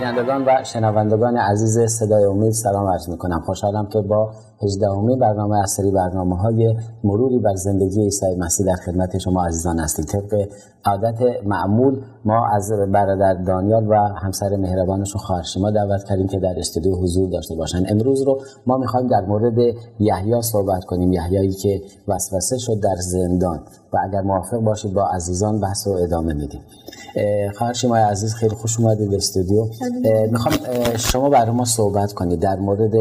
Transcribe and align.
بینندگان 0.00 0.44
و 0.44 0.64
شنوندگان 0.64 1.36
عزیز 1.36 1.78
صدای 1.78 2.24
امید 2.24 2.52
سلام 2.52 2.86
عرض 2.86 3.08
می 3.08 3.18
کنم 3.18 3.40
خوشحالم 3.40 3.86
که 3.86 4.00
با 4.00 4.30
18 4.62 4.90
امی 4.90 5.16
برنامه 5.16 5.62
از 5.62 5.70
سری 5.70 5.90
برنامه 5.90 6.36
های 6.36 6.76
مروری 7.04 7.38
بر 7.38 7.54
زندگی 7.54 8.02
عیسی 8.02 8.34
مسیح 8.38 8.66
در 8.66 8.74
خدمت 8.74 9.18
شما 9.18 9.46
عزیزان 9.46 9.78
هستیم. 9.78 10.04
طبق 10.04 10.48
عادت 10.84 11.18
معمول 11.46 12.00
ما 12.24 12.46
از 12.54 12.72
برادر 12.92 13.34
دانیال 13.34 13.86
و 13.88 13.94
همسر 13.94 14.56
مهربانشون 14.56 15.20
خواهر 15.20 15.42
شما 15.42 15.70
دعوت 15.70 16.04
کردیم 16.04 16.26
که 16.26 16.38
در 16.38 16.54
استودیو 16.58 16.94
حضور 16.94 17.30
داشته 17.30 17.54
باشن. 17.54 17.82
امروز 17.88 18.22
رو 18.22 18.40
ما 18.66 18.76
می‌خوایم 18.76 19.06
در 19.06 19.20
مورد 19.20 19.58
یحیی 20.00 20.42
صحبت 20.42 20.84
کنیم. 20.84 21.12
یحیایی 21.12 21.52
که 21.52 21.82
وسوسه 22.08 22.58
شد 22.58 22.80
در 22.80 22.96
زندان. 22.96 23.60
و 23.92 23.98
اگر 24.04 24.20
موافق 24.20 24.58
باشید 24.58 24.94
با 24.94 25.08
عزیزان 25.08 25.60
بحث 25.60 25.86
رو 25.86 25.92
ادامه 25.92 26.34
میدیم. 26.34 26.60
خواهر 27.58 27.72
شما 27.72 27.96
عزیز 27.96 28.34
خیلی 28.34 28.54
خوش 28.54 28.80
اومدید 28.80 29.10
به 29.10 29.16
استودیو. 29.16 29.66
می‌خوام 30.30 30.54
شما 30.96 31.28
برای 31.28 31.50
ما 31.50 31.64
صحبت 31.64 32.12
کنید 32.12 32.40
در 32.40 32.56
مورد 32.56 32.94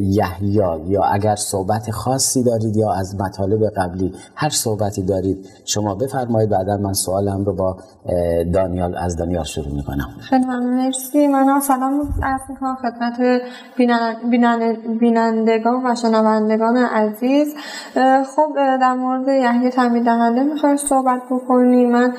یحیی 0.00 0.52
یا 0.86 1.02
اگر 1.04 1.36
صحبت 1.36 1.90
خاصی 1.90 2.42
دارید 2.42 2.76
یا 2.76 2.92
از 2.92 3.20
مطالب 3.20 3.70
قبلی 3.76 4.12
هر 4.34 4.48
صحبتی 4.48 5.02
دارید 5.02 5.48
شما 5.64 5.94
بفرمایید 5.94 6.50
بعدا 6.50 6.76
من 6.76 6.92
سوالم 6.92 7.44
رو 7.44 7.54
با 7.54 7.76
دانیال 8.52 8.96
از 8.96 9.16
دانیال 9.16 9.44
شروع 9.44 9.74
می‌کنم. 9.74 10.08
خیلی 10.20 10.44
مرسی. 10.46 11.26
من 11.26 11.60
سلام 11.60 12.14
عرض 12.22 12.40
می‌کنم 12.48 12.76
خدمت 12.82 13.20
بینندگان 15.00 15.86
و 15.86 15.94
شنوندگان 15.94 16.76
عزیز. 16.76 17.54
خب 18.36 18.54
در 18.80 18.94
مورد 18.94 19.28
یحیی 19.28 19.70
تعمید 20.00 20.04
دهنده 20.04 20.42
می‌خوایم 20.42 20.76
صحبت 20.76 21.22
بکنیم 21.30 21.90
من 21.90 22.14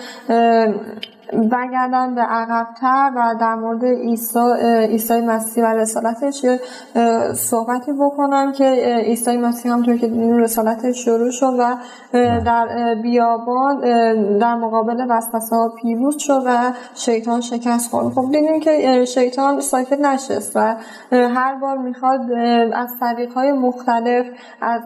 برگردم 1.52 2.16
به 2.16 2.22
عقبتر 2.22 3.12
و 3.16 3.36
در 3.40 3.56
مورد 3.56 3.86
عیسی 3.86 4.40
عیسی 4.62 5.22
مسیح 5.22 5.64
و 5.64 5.68
رسالتش 5.68 6.46
صحبتی 7.34 7.92
بکنم 8.00 8.52
که 8.52 8.66
عیسی 9.06 9.38
مسیح 9.38 9.72
همطور 9.72 9.98
که 9.98 10.08
رسالتش 10.38 11.06
شروع 11.06 11.32
شد 11.32 11.54
و 11.60 11.76
در 12.46 12.96
بیابان 13.04 13.80
در 14.38 14.56
مقابل 14.56 15.06
وسوسه 15.10 15.56
ها 15.56 15.70
پیروز 15.82 16.18
شد 16.18 16.44
و 16.46 16.72
شیطان 16.96 17.42
شکست 17.42 17.92
خورد. 17.92 18.14
خب 18.14 18.26
دیدیم 18.32 18.60
که 18.60 19.06
شیطان 19.06 19.60
ساکت 19.60 20.00
نشست 20.00 20.52
و 20.56 20.76
هر 21.12 21.56
بار 21.56 21.78
می‌خواد 21.78 22.32
از 22.74 22.90
طریق 23.00 23.34
های 23.34 23.52
مختلف 23.52 24.26
از 24.62 24.82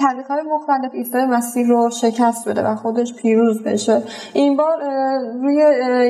تحریک 0.00 0.26
های 0.26 0.42
مختلف 0.42 0.94
عیسی 0.94 1.24
مسیح 1.24 1.68
رو 1.68 1.90
شکست 1.90 2.48
بده 2.48 2.62
و 2.62 2.74
خودش 2.74 3.14
پیروز 3.14 3.62
بشه. 3.62 4.02
این 4.32 4.56
بار 4.56 4.78
روی 5.42 5.54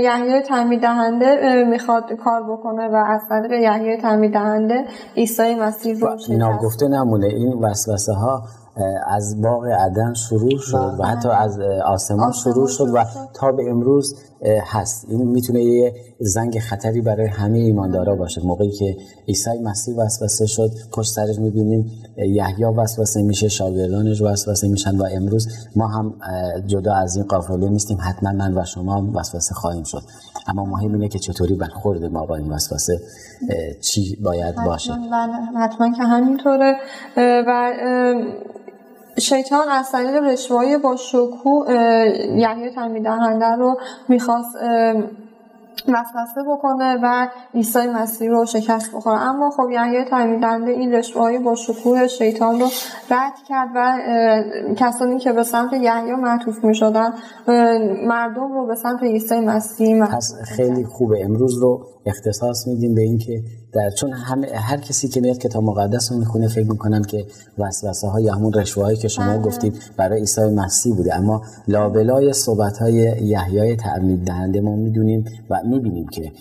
یحیای 0.03 0.43
تعمید 0.43 0.81
دهنده 0.81 1.65
می‌خواد 1.65 2.13
کار 2.13 2.43
بکنه 2.53 2.89
و 2.89 2.95
از 2.95 3.21
طریق 3.29 3.53
یحیای 3.53 3.97
تعمید 3.97 4.33
دهنده 4.33 4.85
عیسی 5.17 5.55
مسیح 5.55 5.99
رو 6.01 6.19
شکست. 6.19 6.31
ناگفته 6.31 6.89
نمونه. 6.89 7.27
این 7.27 7.53
وسوسه 7.53 8.13
ها 8.13 8.43
از 9.07 9.43
باغ 9.43 9.65
عدن 9.67 10.15
شروع 10.15 10.59
شد 10.59 10.97
و 10.99 11.05
حتی 11.05 11.29
از 11.29 11.61
آسمان 11.87 12.33
شروع 12.33 12.69
شد 12.69 12.89
و 12.95 13.05
تا 13.35 13.53
به 13.53 13.71
امروز 13.71 14.17
هست. 14.67 15.07
این 15.09 15.29
می‌تونه 15.29 15.63
یه 15.63 15.93
زنگ 16.21 16.59
خطری 16.59 17.01
برای 17.01 17.27
همه 17.27 17.59
ایماندارا 17.59 18.17
باشه. 18.17 18.47
موقعی 18.47 18.71
که 18.71 18.97
عیسی 19.29 19.59
مسیح 19.65 19.97
وسوسه 19.97 20.47
شد 20.47 20.71
پشت 20.93 21.13
سرش 21.13 21.39
می‌بینیم 21.39 21.91
یحیی 22.17 22.65
وسوسه 22.65 23.23
میشه 23.23 23.49
شاگردانش 23.49 24.23
وسوسه 24.23 24.69
میشن 24.69 24.97
و 24.97 25.05
امروز 25.13 25.49
ما 25.77 25.89
هم 25.89 26.15
جدا 26.67 26.95
از 26.95 27.17
این 27.17 27.27
قافله 27.27 27.69
نیستیم. 27.69 27.99
حتما 28.01 28.33
من 28.33 28.59
و 28.59 28.65
شما 28.65 29.11
وسوسه 29.15 29.55
خواهیم 29.55 29.83
شد. 29.83 30.03
اما 30.47 30.65
مهم 30.65 30.93
اینه 30.93 31.09
که 31.09 31.19
چطوری 31.19 31.55
برخورد 31.55 32.05
ما 32.05 32.27
با 32.27 32.37
این 32.37 32.53
وسوسه 32.53 33.01
چی 33.81 34.17
باید 34.25 34.55
باشه. 34.67 34.93
حتما 35.57 35.93
که 35.97 36.03
همینطوره. 36.03 36.75
و 37.17 37.75
شیطان 39.19 39.69
از 39.69 39.93
طریق 39.93 40.15
رشوهای 40.23 40.79
با 40.79 40.97
شکوه 40.97 41.71
یحیی 42.37 42.71
تعمید 42.71 43.05
دهنده 43.05 43.47
رو 43.47 43.77
می‌خواست 44.09 44.57
وسوسه 45.89 46.43
بکنه 46.49 46.99
و 47.03 47.29
عیسی 47.55 47.87
مسیح 47.87 48.31
رو 48.31 48.47
شکست 48.47 48.93
بخوره. 48.93 49.21
اما 49.21 49.51
خب 49.51 49.71
یحیی 49.71 50.05
تعمیدنده 50.05 50.71
این 50.71 50.93
رشوه‌های 50.93 51.39
با 51.39 51.55
شکوه 51.55 52.07
شیطان 52.07 52.61
رو 52.61 52.67
رد 53.11 53.33
کرد 53.49 53.69
و 53.75 53.99
کسانی 54.77 55.19
که 55.19 55.33
به 55.33 55.43
سمت 55.43 55.73
یحیی 55.73 56.13
معطوف 56.13 56.65
می‌شدن 56.65 57.13
مردم 58.07 58.53
رو 58.53 58.67
به 58.67 58.75
سمت 58.75 59.03
عیسی 59.03 59.41
مسیح 59.41 60.05
خیلی 60.45 60.85
خوبه. 60.85 61.25
امروز 61.25 61.59
رو 61.59 61.87
اختصاص 62.07 62.67
میدیم 62.67 62.95
به 62.95 63.03
اینکه 63.03 63.41
در 63.75 63.91
چون 63.91 64.13
همه 64.13 64.47
هر 64.55 64.77
کسی 64.77 65.09
که 65.09 65.21
میاد 65.21 65.39
کتاب 65.39 65.65
مقدس 65.65 66.13
رو 66.13 66.19
می‌خونه 66.19 66.49
فکر 66.49 66.71
می‌کنن 66.71 67.03
که 67.03 67.27
وسوسه 67.59 68.09
های 68.09 68.29
همون 68.29 68.53
رشوه 68.53 68.85
هایی 68.85 68.97
که 68.97 69.09
شما 69.09 69.27
بله. 69.27 69.43
گفتید 69.43 69.83
برای 69.97 70.21
عیسی 70.21 70.41
مسیح 70.41 70.95
بوده 70.97 71.15
اما 71.15 71.43
لابلای 71.69 72.33
صحبت 72.33 72.79
های 72.79 72.95
یحیای 73.23 73.77
تعمید 73.77 74.25
دهنده 74.25 74.61
ما 74.61 74.77
می‌دونیم 74.77 75.25
و 75.51 75.61
می‌بینیم 75.65 76.09
که 76.09 76.33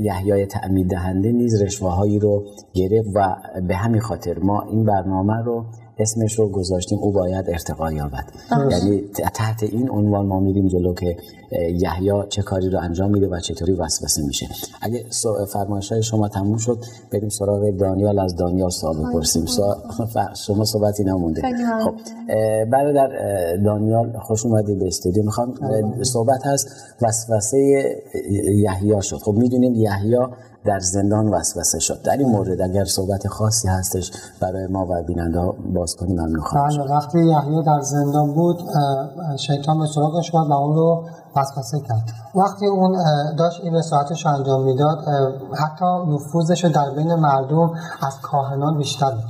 یحیای 0.00 0.46
تعمید 0.46 0.90
دهنده 0.90 1.32
نیز 1.32 1.62
رشوه 1.62 1.90
هایی 1.90 2.18
رو 2.18 2.44
گرفت 2.74 3.08
و 3.14 3.36
به 3.68 3.76
همین 3.76 4.00
خاطر 4.00 4.38
ما 4.38 4.62
این 4.62 4.84
برنامه 4.84 5.42
رو 5.44 5.64
اسمش 5.98 6.38
رو 6.38 6.48
گذاشتیم 6.48 6.98
او 6.98 7.12
باید 7.12 7.50
ارتقا 7.50 7.92
یابد. 7.92 8.24
یعنی 8.70 9.02
تحت 9.34 9.62
این 9.62 9.90
عنوان 9.90 10.26
ما 10.26 10.40
میریم 10.40 10.68
جلو 10.68 10.94
که 10.94 11.16
یحیی 11.52 12.12
چه 12.28 12.42
کاری 12.42 12.70
رو 12.70 12.78
انجام 12.78 13.10
میده 13.10 13.28
و 13.28 13.40
چطوری 13.40 13.72
وسوسه 13.72 14.22
میشه. 14.22 14.48
اگه 14.80 15.04
فرمایش 15.52 15.92
های 15.92 16.02
شما 16.02 16.28
تموم 16.28 16.56
شد 16.56 16.78
بریم 17.12 17.28
سراغ 17.28 17.70
دانیال 17.70 18.18
از 18.18 18.36
دانیال 18.36 18.70
سوال 18.70 18.96
بپرسیم 18.96 19.44
شما 20.46 20.64
صحبتی 20.64 21.04
نمونده. 21.04 21.42
خب 21.84 21.94
برادر 22.70 23.08
دانیال 23.56 24.18
خوش 24.18 24.46
اومدید 24.46 24.78
به 24.78 24.86
استودیو. 24.86 25.24
می‌خوام 25.24 25.54
صحبت 26.02 26.46
هست 26.46 26.68
وسوسه 27.02 27.58
یحیی 28.56 29.02
شد. 29.02 29.16
خب 29.16 29.32
می‌دونیم 29.32 29.74
یحیی 29.74 30.16
در 30.64 30.80
زندان 30.80 31.28
وسوسه 31.28 31.78
شد. 31.78 32.02
در 32.02 32.16
این 32.16 32.28
مورد 32.28 32.60
اگر 32.60 32.84
صحبت 32.84 33.28
خاصی 33.28 33.68
هستش 33.68 34.10
برای 34.40 34.66
ما 34.66 34.86
و 34.90 35.02
بیننده 35.02 35.52
باز 35.74 35.96
کنیم 35.96 36.20
ممنون 36.20 36.44
بله 36.54 36.94
وقتی 36.94 37.18
یحیی 37.18 37.62
در 37.62 37.80
زندان 37.80 38.34
بود 38.34 38.58
شیطان 39.38 39.78
به 39.78 39.86
سراغش 39.86 40.34
و 40.34 40.36
اون 40.36 40.74
رو 40.74 41.04
وسوسه 41.36 41.80
کرد. 41.80 42.10
وقتی 42.34 42.66
اون 42.66 42.96
داشت 43.38 43.60
این 43.64 43.74
رسالتش 43.74 44.26
رو 44.26 44.32
انجام 44.32 44.64
می‌داد 44.64 44.98
حتی 45.54 45.84
نفوذش 46.08 46.64
در 46.64 46.90
بین 46.96 47.14
مردم 47.14 47.70
از 48.06 48.20
کاهنان 48.22 48.78
بیشتر 48.78 49.10
بود. 49.10 49.24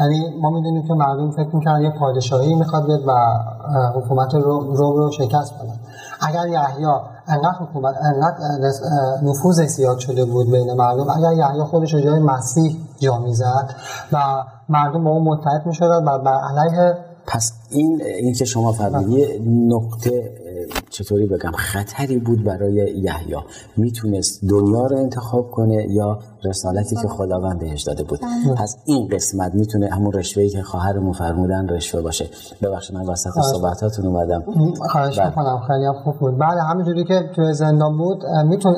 یعنی 0.00 0.40
ما 0.42 0.50
می‌دونیم 0.50 0.88
که 0.88 0.94
مردم 0.94 1.30
فکر 1.30 1.56
می‌کنن 1.56 1.82
یه 1.82 1.92
پادشاهی 2.00 2.54
می‌خواد 2.54 2.86
بیاد 2.86 3.00
و 3.06 3.12
حکومت 3.94 4.34
رو 4.34 4.74
رو, 4.74 4.96
رو 4.96 5.10
شکست 5.10 5.54
بده 5.54 5.72
اگر 6.20 6.48
یحیی 6.48 6.86
انقدر 7.30 7.58
حکومت 7.60 7.94
انقدر 8.02 8.36
نفوذ 9.22 9.62
زیاد 9.62 9.98
شده 9.98 10.24
بود 10.24 10.50
بین 10.50 10.72
مردم. 10.72 11.10
اگر 11.10 11.32
یحیی 11.32 11.62
خودش 11.62 11.94
جای 11.94 12.18
مسیح 12.18 12.76
جا 12.98 13.18
می‌زد 13.18 13.74
و 14.12 14.18
مردم 14.68 15.04
با 15.04 15.10
اون 15.10 15.22
متحد 15.22 15.66
می‌شدن 15.66 16.04
و 16.04 16.18
بر 16.18 16.40
علیه 16.40 16.94
پس 17.26 17.52
این 17.70 18.02
این 18.02 18.34
که 18.34 18.44
شما 18.44 18.72
فرمودید 18.72 19.42
نقطه 19.74 20.32
چطوری 20.90 21.26
بگم 21.26 21.52
خطری 21.52 22.18
بود 22.18 22.44
برای 22.44 22.74
یحیی. 22.74 23.36
می‌تونست 23.76 24.40
دنیا 24.50 24.86
رو 24.86 24.96
انتخاب 24.96 25.50
کنه 25.50 25.86
یا 25.90 26.18
رسالتی 26.44 26.96
که 26.96 27.08
خداوند 27.08 27.58
بهش 27.58 27.82
داده 27.82 28.02
بود. 28.02 28.20
بله. 28.20 28.54
پس 28.54 28.76
این 28.84 29.08
قسمت 29.08 29.54
می‌تونه 29.54 29.90
همون 29.90 30.12
رشوهی 30.12 30.48
که 30.48 30.62
خواهرمون 30.62 31.12
فرمودن 31.12 31.68
رشوه 31.68 32.02
باشه. 32.02 32.30
ببخشید 32.62 32.96
من 32.96 33.06
وسط 33.06 33.30
صحبتاتون 33.52 34.06
اومدم. 34.06 34.44
خواهش 34.92 35.18
بله. 35.18 35.28
می‌کنم. 35.28 35.60
خیلی 35.66 35.86
خوب 36.04 36.18
بود. 36.18 36.38
بله 36.38 36.62
همینجوری 36.62 37.04
که 37.04 37.30
توی 37.34 37.54
زندان 37.54 37.98
بود 37.98 38.24
میتون 38.26 38.74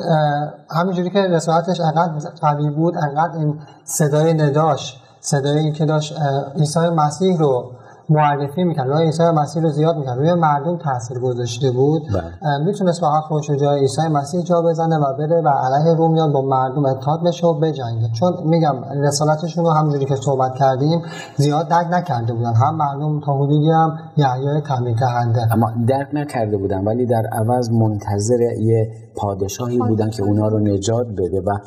همینجوری 0.69 1.09
که 1.09 1.19
رسالتش 1.19 1.79
انقدر 1.79 2.29
قوی 2.41 2.69
بود 2.69 2.93
انقدر 2.97 3.37
این 3.37 3.59
صدای 3.83 4.33
نداش 4.33 4.99
صدای 5.19 5.59
این 5.59 5.73
که 5.73 5.85
داشت 5.85 6.13
عیسی 6.55 6.79
مسیح 6.79 7.37
رو 7.37 7.71
معرفی 8.09 8.63
می‌کرد. 8.63 8.87
روی 8.87 9.05
عیسی 9.05 9.23
مسیح 9.23 9.63
رو 9.63 9.69
زیاد 9.69 9.97
می‌کرد. 9.97 10.17
روی 10.17 10.33
مردم 10.33 10.77
تاثیر 10.77 11.19
گذاشته 11.19 11.71
بود. 11.71 12.01
بله. 12.13 12.65
می‌تونست 12.65 13.01
فقط 13.01 13.23
خودش 13.23 13.49
رو 13.49 13.55
جای 13.55 13.79
عیسی 13.79 14.01
مسیح 14.01 14.41
جا 14.41 14.61
بزنه 14.61 14.97
و 14.97 15.17
بره 15.17 15.41
و 15.41 15.47
علیه 15.47 15.95
رومیان 15.95 16.33
با 16.33 16.41
مردم 16.41 16.85
اتحاد 16.85 17.23
بشه 17.23 17.47
و 17.47 17.53
بجنگه. 17.59 18.09
چون 18.19 18.33
میگم 18.45 18.75
رسالتشون 19.03 19.65
رو 19.65 19.71
همونجوری 19.71 20.05
که 20.05 20.15
صحبت 20.15 20.55
کردیم 20.55 21.01
زیاد 21.37 21.67
درک 21.67 21.87
نکرده 21.91 22.33
بودن. 22.33 22.53
هم 22.53 22.75
مردم 22.75 23.19
تا 23.19 23.33
حدودی 23.37 23.71
هم 23.71 23.97
یحیای 24.17 24.61
تعمیر 24.61 24.95
دهنده 24.97 25.53
اما 25.53 25.71
درک 25.87 26.07
نکرده 26.13 26.57
بودن 26.57 26.85
ولی 26.85 27.05
در 27.05 27.25
عوض 27.31 27.71
منتظر 27.71 28.39
یه 28.41 28.91
پادشاهی 29.15 29.77
بودن 29.77 30.09
که 30.09 30.23
اونا 30.23 30.47
رو 30.47 30.59
نجات 30.59 31.07
بده 31.07 31.41
و 31.41 31.57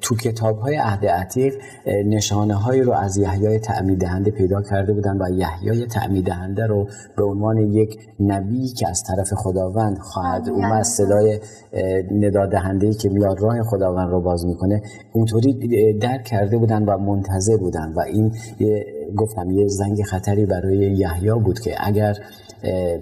تو 0.00 0.16
کتاب 0.16 0.58
های 0.58 0.76
عهد 0.76 1.06
عتیق 1.06 1.54
نشانه 2.06 2.54
هایی 2.54 2.82
رو 2.82 2.92
از 2.92 3.16
یحیای 3.16 3.58
تعمید 3.58 4.00
دهنده 4.00 4.30
پیدا 4.30 4.62
کرده 4.62 4.92
بودن 4.92 5.18
و 5.18 5.30
یحیای 5.68 5.86
تعمید 5.86 6.24
دهنده 6.24 6.66
رو 6.66 6.88
به 7.16 7.24
عنوان 7.24 7.58
یک 7.58 7.98
نبی 8.20 8.68
که 8.68 8.88
از 8.88 9.02
طرف 9.02 9.28
خداوند 9.36 9.98
خواهد 9.98 10.48
اومد 10.48 10.82
صدای 10.82 11.40
ندا 12.10 12.46
دهنده 12.46 12.86
ای 12.86 12.94
که 12.94 13.08
میاد 13.08 13.40
راه 13.40 13.62
خداوند 13.62 14.10
رو 14.10 14.20
باز 14.20 14.46
می‌کنه 14.46 14.82
اونطوری 15.12 15.52
درک 15.98 16.24
کرده 16.24 16.58
بودن 16.58 16.84
و 16.84 16.98
منتظر 16.98 17.56
بودن 17.56 17.92
و 17.96 18.00
این 18.00 18.32
یه 18.60 18.86
گفتم 19.16 19.50
یه 19.50 19.68
زنگ 19.68 20.02
خطری 20.02 20.46
برای 20.46 20.78
یحیی 20.78 21.30
بود 21.44 21.60
که 21.60 21.74
اگر 21.78 22.16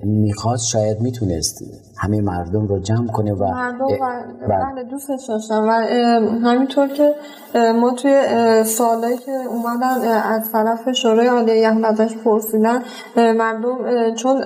می‌خواست 0.05 0.67
شاید 0.67 1.01
می‌تونست 1.01 1.65
همه 1.99 2.21
مردم 2.21 2.67
رو 2.67 2.79
جمع 2.79 3.07
کنه 3.07 3.33
و 3.33 3.47
مردم 3.47 3.87
بله. 3.87 4.73
بله 4.73 4.85
دوستش 4.85 5.25
داشتم 5.29 5.69
و 5.69 5.71
همینطور 6.49 6.89
که 6.89 7.15
ما 7.81 7.91
توی 7.91 8.15
اه، 8.15 8.65
سوالایی 8.65 9.17
که 9.17 9.33
اومدن 9.33 10.09
از 10.09 10.53
طرف 10.53 10.93
شورای 10.93 11.27
عالی 11.27 11.59
یهود 11.59 11.85
ازش 11.85 12.17
پرسیدن 12.17 12.83
مردم 13.17 14.15
چون 14.15 14.45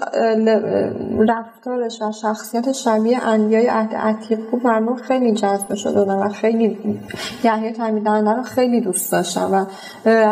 رفتارش 1.29 2.02
و 2.02 2.12
شخصیت 2.12 2.73
شبیه 2.73 3.26
انبیای 3.26 3.67
عهد 3.67 3.94
عتیق 3.94 4.50
بود 4.50 4.67
مردم 4.67 4.97
خیلی 4.97 5.32
جذب 5.32 5.75
شده 5.75 6.00
بودن 6.00 6.14
و 6.14 6.29
خیلی 6.29 6.99
یحیی 7.44 7.73
تعمید 7.73 8.05
دهنده 8.05 8.31
رو 8.31 8.43
خیلی 8.43 8.81
دوست 8.81 9.12
داشتن 9.12 9.43
و 9.43 9.64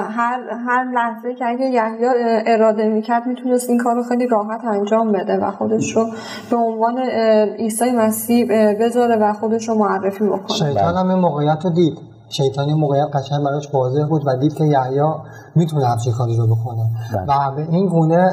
هر 0.02 0.40
هر 0.66 0.84
لحظه 0.94 1.34
که 1.34 1.46
اگه 1.46 1.66
یحیی 1.66 2.04
اراده 2.46 2.88
می‌کرد 2.88 3.26
می‌تونست 3.26 3.70
این 3.70 3.78
کار 3.78 3.94
رو 3.94 4.02
خیلی 4.02 4.26
راحت 4.26 4.64
انجام 4.64 5.12
بده 5.12 5.36
و 5.36 5.50
خودش 5.50 5.96
رو 5.96 6.06
به 6.50 6.56
عنوان 6.56 6.98
عیسی 7.58 7.90
مسیح 7.90 8.46
بذاره 8.80 9.16
و 9.16 9.32
خودش 9.32 9.68
رو 9.68 9.74
معرفی 9.74 10.24
بکنه. 10.24 10.56
شیطان 10.56 10.94
هم 10.94 11.08
این 11.08 11.18
موقعیت 11.18 11.64
رو 11.64 11.70
دید. 11.70 11.98
شیطان 12.28 12.68
این 12.68 12.76
موقعیت 12.76 13.16
قشنگ 13.16 13.44
براش 13.44 13.74
واضح 13.74 14.06
بود 14.08 14.22
و 14.26 14.36
دید 14.36 14.54
که 14.54 14.64
یحیی 14.64 15.00
می‌تونه 15.54 15.86
همچین 15.86 16.12
کاری 16.12 16.36
رو 16.36 16.46
بکنه. 16.46 16.90
بله. 17.14 17.48
و 17.48 17.54
به 17.56 17.62
این 17.62 17.86
گونه 17.86 18.30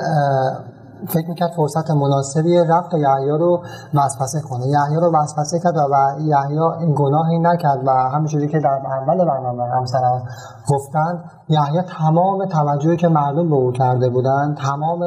فکر 1.07 1.30
می‌کرد 1.30 1.51
فرصت 1.56 1.92
مناسبی 1.92 2.57
رفت 2.57 2.92
تا 2.92 2.98
یحیی 2.98 3.30
رو 3.30 3.63
وسوسه 3.94 4.42
کنه. 4.42 4.68
یحیی 4.68 4.95
رو 4.95 5.12
وسوسه 5.13 5.60
کرد 5.60 5.78
و 5.78 5.95
یحیی 6.19 6.60
این 6.60 6.94
گناهی 6.95 7.39
نکرد 7.39 7.88
و 7.88 7.92
همینجوری 7.92 8.48
که 8.48 8.60
در 8.60 8.81
اول 8.86 9.25
برنامه 9.25 9.63
همسرم 9.63 10.21
گفتن 10.69 11.24
یحیی 11.50 11.81
تمام 11.81 12.45
توجهی 12.45 12.98
که 12.98 13.07
مردم 13.07 13.50
به 13.50 13.56
او 13.56 13.71
کرده 13.71 14.10
بودن 14.10 14.56
تمام 14.56 15.00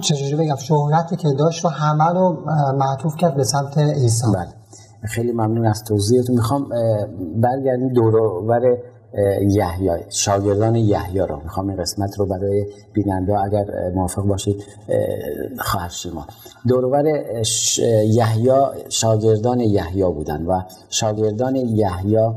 چجوری 0.00 0.34
بگم 0.34 0.56
شهرتی 0.56 1.16
که 1.16 1.28
داشت 1.38 1.64
رو 1.64 1.70
همه 1.70 2.04
رو 2.04 2.44
معطوف 2.78 3.16
کرد 3.16 3.36
به 3.36 3.44
سمت 3.44 3.78
عیسی. 3.78 4.26
بله. 4.34 4.48
خیلی 5.02 5.32
ممنون 5.32 5.66
از 5.66 5.84
توضیحتون. 5.84 6.36
می‌خوام 6.36 6.68
برگردیم 7.36 7.88
دورور 7.88 8.78
یحیی 9.40 9.90
شاگردان 10.08 10.74
یحیی 10.74 11.18
رو. 11.18 11.40
می‌خوام 11.42 11.68
این 11.68 11.80
قسمت 11.80 12.18
رو 12.18 12.26
برای 12.26 12.66
بیننده 12.92 13.40
اگر 13.40 13.64
موافق 13.94 14.22
باشید 14.22 14.64
اه، 14.88 14.98
خواهر 15.58 15.88
شیما 15.88 16.26
دورور 16.68 17.06
یحیی 18.04 18.50
شاگردان 18.88 19.60
یحیی 19.60 20.04
بودن 20.04 20.46
و 20.46 20.60
شاگردان 20.90 21.56
یحیی 21.56 22.30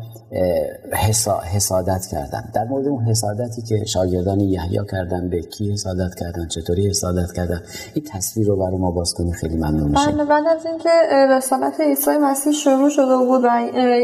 حسادت 1.55 2.05
کردن. 2.11 2.43
در 2.53 2.63
مورد 2.63 2.87
اون 2.87 3.03
حسادتی 3.03 3.61
که 3.61 3.85
شاگردان 3.85 4.39
یحیی 4.39 4.79
کردن 4.91 5.29
به 5.29 5.41
کی 5.41 5.71
حسادت 5.71 6.15
کردن 6.15 6.47
چطوری 6.47 6.89
حسادت 6.89 7.31
کردن 7.35 7.61
این 7.93 8.05
تصویر 8.05 8.47
رو 8.47 8.55
برای 8.55 8.77
ما 8.77 8.91
باز 8.91 9.13
کنی 9.13 9.33
خیلی 9.33 9.55
ممنون 9.55 9.91
میشیم 9.91 10.11
بله 10.11 10.25
بعد 10.25 10.47
از 10.47 10.65
اینکه 10.65 10.89
رسالت 11.29 11.81
عیسی 11.81 12.17
مسیح 12.17 12.53
شروع 12.53 12.89
شده 12.89 13.17
بود 13.17 13.43
و 13.43 13.47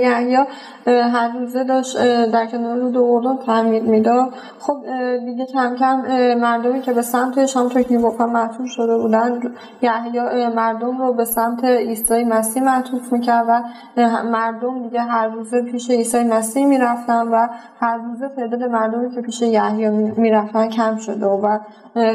یحیی 0.04 0.38
هر 0.88 1.40
روزه 1.40 1.64
داشت 1.64 1.98
در 2.32 2.46
کنار 2.46 2.78
رود 2.78 2.98
اردن 2.98 3.46
تعمید 3.46 3.84
می‌داد. 3.84 4.30
خب 4.60 4.78
دیگه 5.26 5.46
کم 5.46 5.76
کم 5.80 6.02
مردمی 6.34 6.82
که 6.82 6.94
به 6.94 7.02
سمتش 7.02 7.58
همونطور 7.58 7.82
که 7.82 7.98
گفتم 7.98 8.30
معطوف 8.30 8.68
شده 8.68 8.98
بودن 8.98 9.40
یحیی 9.82 10.48
مردم 10.56 11.02
رو 11.02 11.14
به 11.14 11.26
سمت 11.26 11.64
عیسی 11.64 12.24
مسیح 12.24 12.64
معطوف 12.64 13.14
می‌کرد 13.14 13.46
و 13.48 13.62
مردم 14.24 14.84
دیگه 14.84 15.00
هر 15.00 15.28
روزه 15.28 15.62
پیش 15.62 15.90
عیسی 15.90 16.15
مسیح 16.24 16.66
می‌رفتن 16.66 17.28
و 17.28 17.48
هر 17.80 17.98
روزه 17.98 18.30
تعداد 18.30 18.64
مردمی 18.64 19.16
که 19.16 19.22
پیش 19.22 19.42
یحیی 19.42 19.90
می‌رفتن 19.90 20.70
کم 20.70 20.98
شده 20.98 21.26
و 21.26 21.60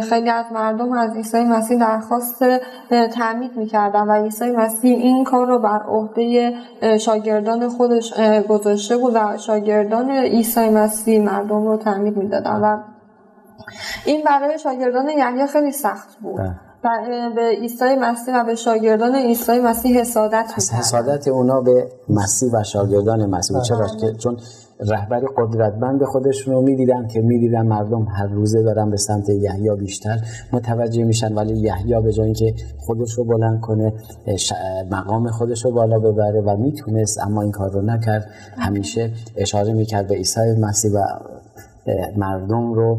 خیلی 0.08 0.30
از 0.30 0.44
مردم 0.52 0.92
از 0.92 1.16
عیسی 1.16 1.44
مسیح 1.44 1.78
درخواست 1.78 2.44
تعمید 2.90 3.56
می‌کردن 3.56 4.00
و 4.00 4.12
عیسی 4.12 4.50
مسیح 4.50 4.98
این 4.98 5.24
کار 5.24 5.46
رو 5.46 5.58
بر 5.58 5.82
عهده 5.82 6.54
شاگردان 6.98 7.68
خودش 7.68 8.14
گذاشته 8.48 8.96
بود 8.96 9.14
و 9.14 9.36
شاگردان 9.38 10.10
عیسی 10.10 10.68
مسیح 10.68 11.22
مردم 11.22 11.66
رو 11.66 11.76
تعمید 11.76 12.16
می‌دادن 12.16 12.60
و 12.60 12.78
این 14.04 14.24
برای 14.24 14.58
شاگردان 14.58 15.08
یحیی 15.08 15.46
خیلی 15.46 15.72
سخت 15.72 16.18
بود 16.20 16.40
بله. 16.40 16.69
به 17.36 17.42
عیسی 17.60 17.94
مسیح 18.00 18.34
و 18.40 18.44
به 18.44 18.54
شاگردان 18.54 19.14
عیسی 19.14 19.60
مسیح 19.60 20.00
حسادت 20.00 20.46
از 20.56 20.72
می‌کردن. 20.72 20.78
حسادت 20.78 21.28
اونا 21.28 21.60
به 21.60 21.88
مسیح 22.08 22.50
و 22.52 22.62
شاگردان 22.62 23.26
مسیح. 23.26 23.60
چرا؟ 23.60 23.86
که 23.86 24.12
چون 24.12 24.36
رهبری 24.80 25.26
قدرتمند 25.36 26.04
خودشون 26.04 26.54
رو 26.54 26.62
می‌دیدن 26.62 27.08
که 27.08 27.20
می‌دیدن 27.20 27.66
مردم 27.66 28.04
هر 28.04 28.26
روزه 28.26 28.62
دارن 28.62 28.90
به 28.90 28.96
سمت 28.96 29.28
یحیی 29.28 29.76
بیشتر 29.76 30.18
متوجه 30.52 31.04
میشن. 31.04 31.34
ولی 31.34 31.54
یحیی 31.54 32.00
به 32.00 32.12
جای 32.12 32.24
اینکه 32.24 32.54
خودش 32.78 33.12
رو 33.12 33.24
بلند 33.24 33.60
کنه 33.60 33.92
مقام 34.90 35.30
خودش 35.30 35.64
رو 35.64 35.70
بالا 35.70 35.98
ببره 35.98 36.40
و 36.40 36.56
می‌تونست 36.56 37.18
اما 37.18 37.42
این 37.42 37.52
کار 37.52 37.70
رو 37.70 37.82
نکرد. 37.82 38.30
همیشه 38.58 39.10
اشاره 39.36 39.72
می‌کرد 39.72 40.06
به 40.06 40.14
عیسی 40.14 40.40
مسیح 40.60 40.90
و 40.90 41.04
مردم 42.16 42.72
رو 42.72 42.98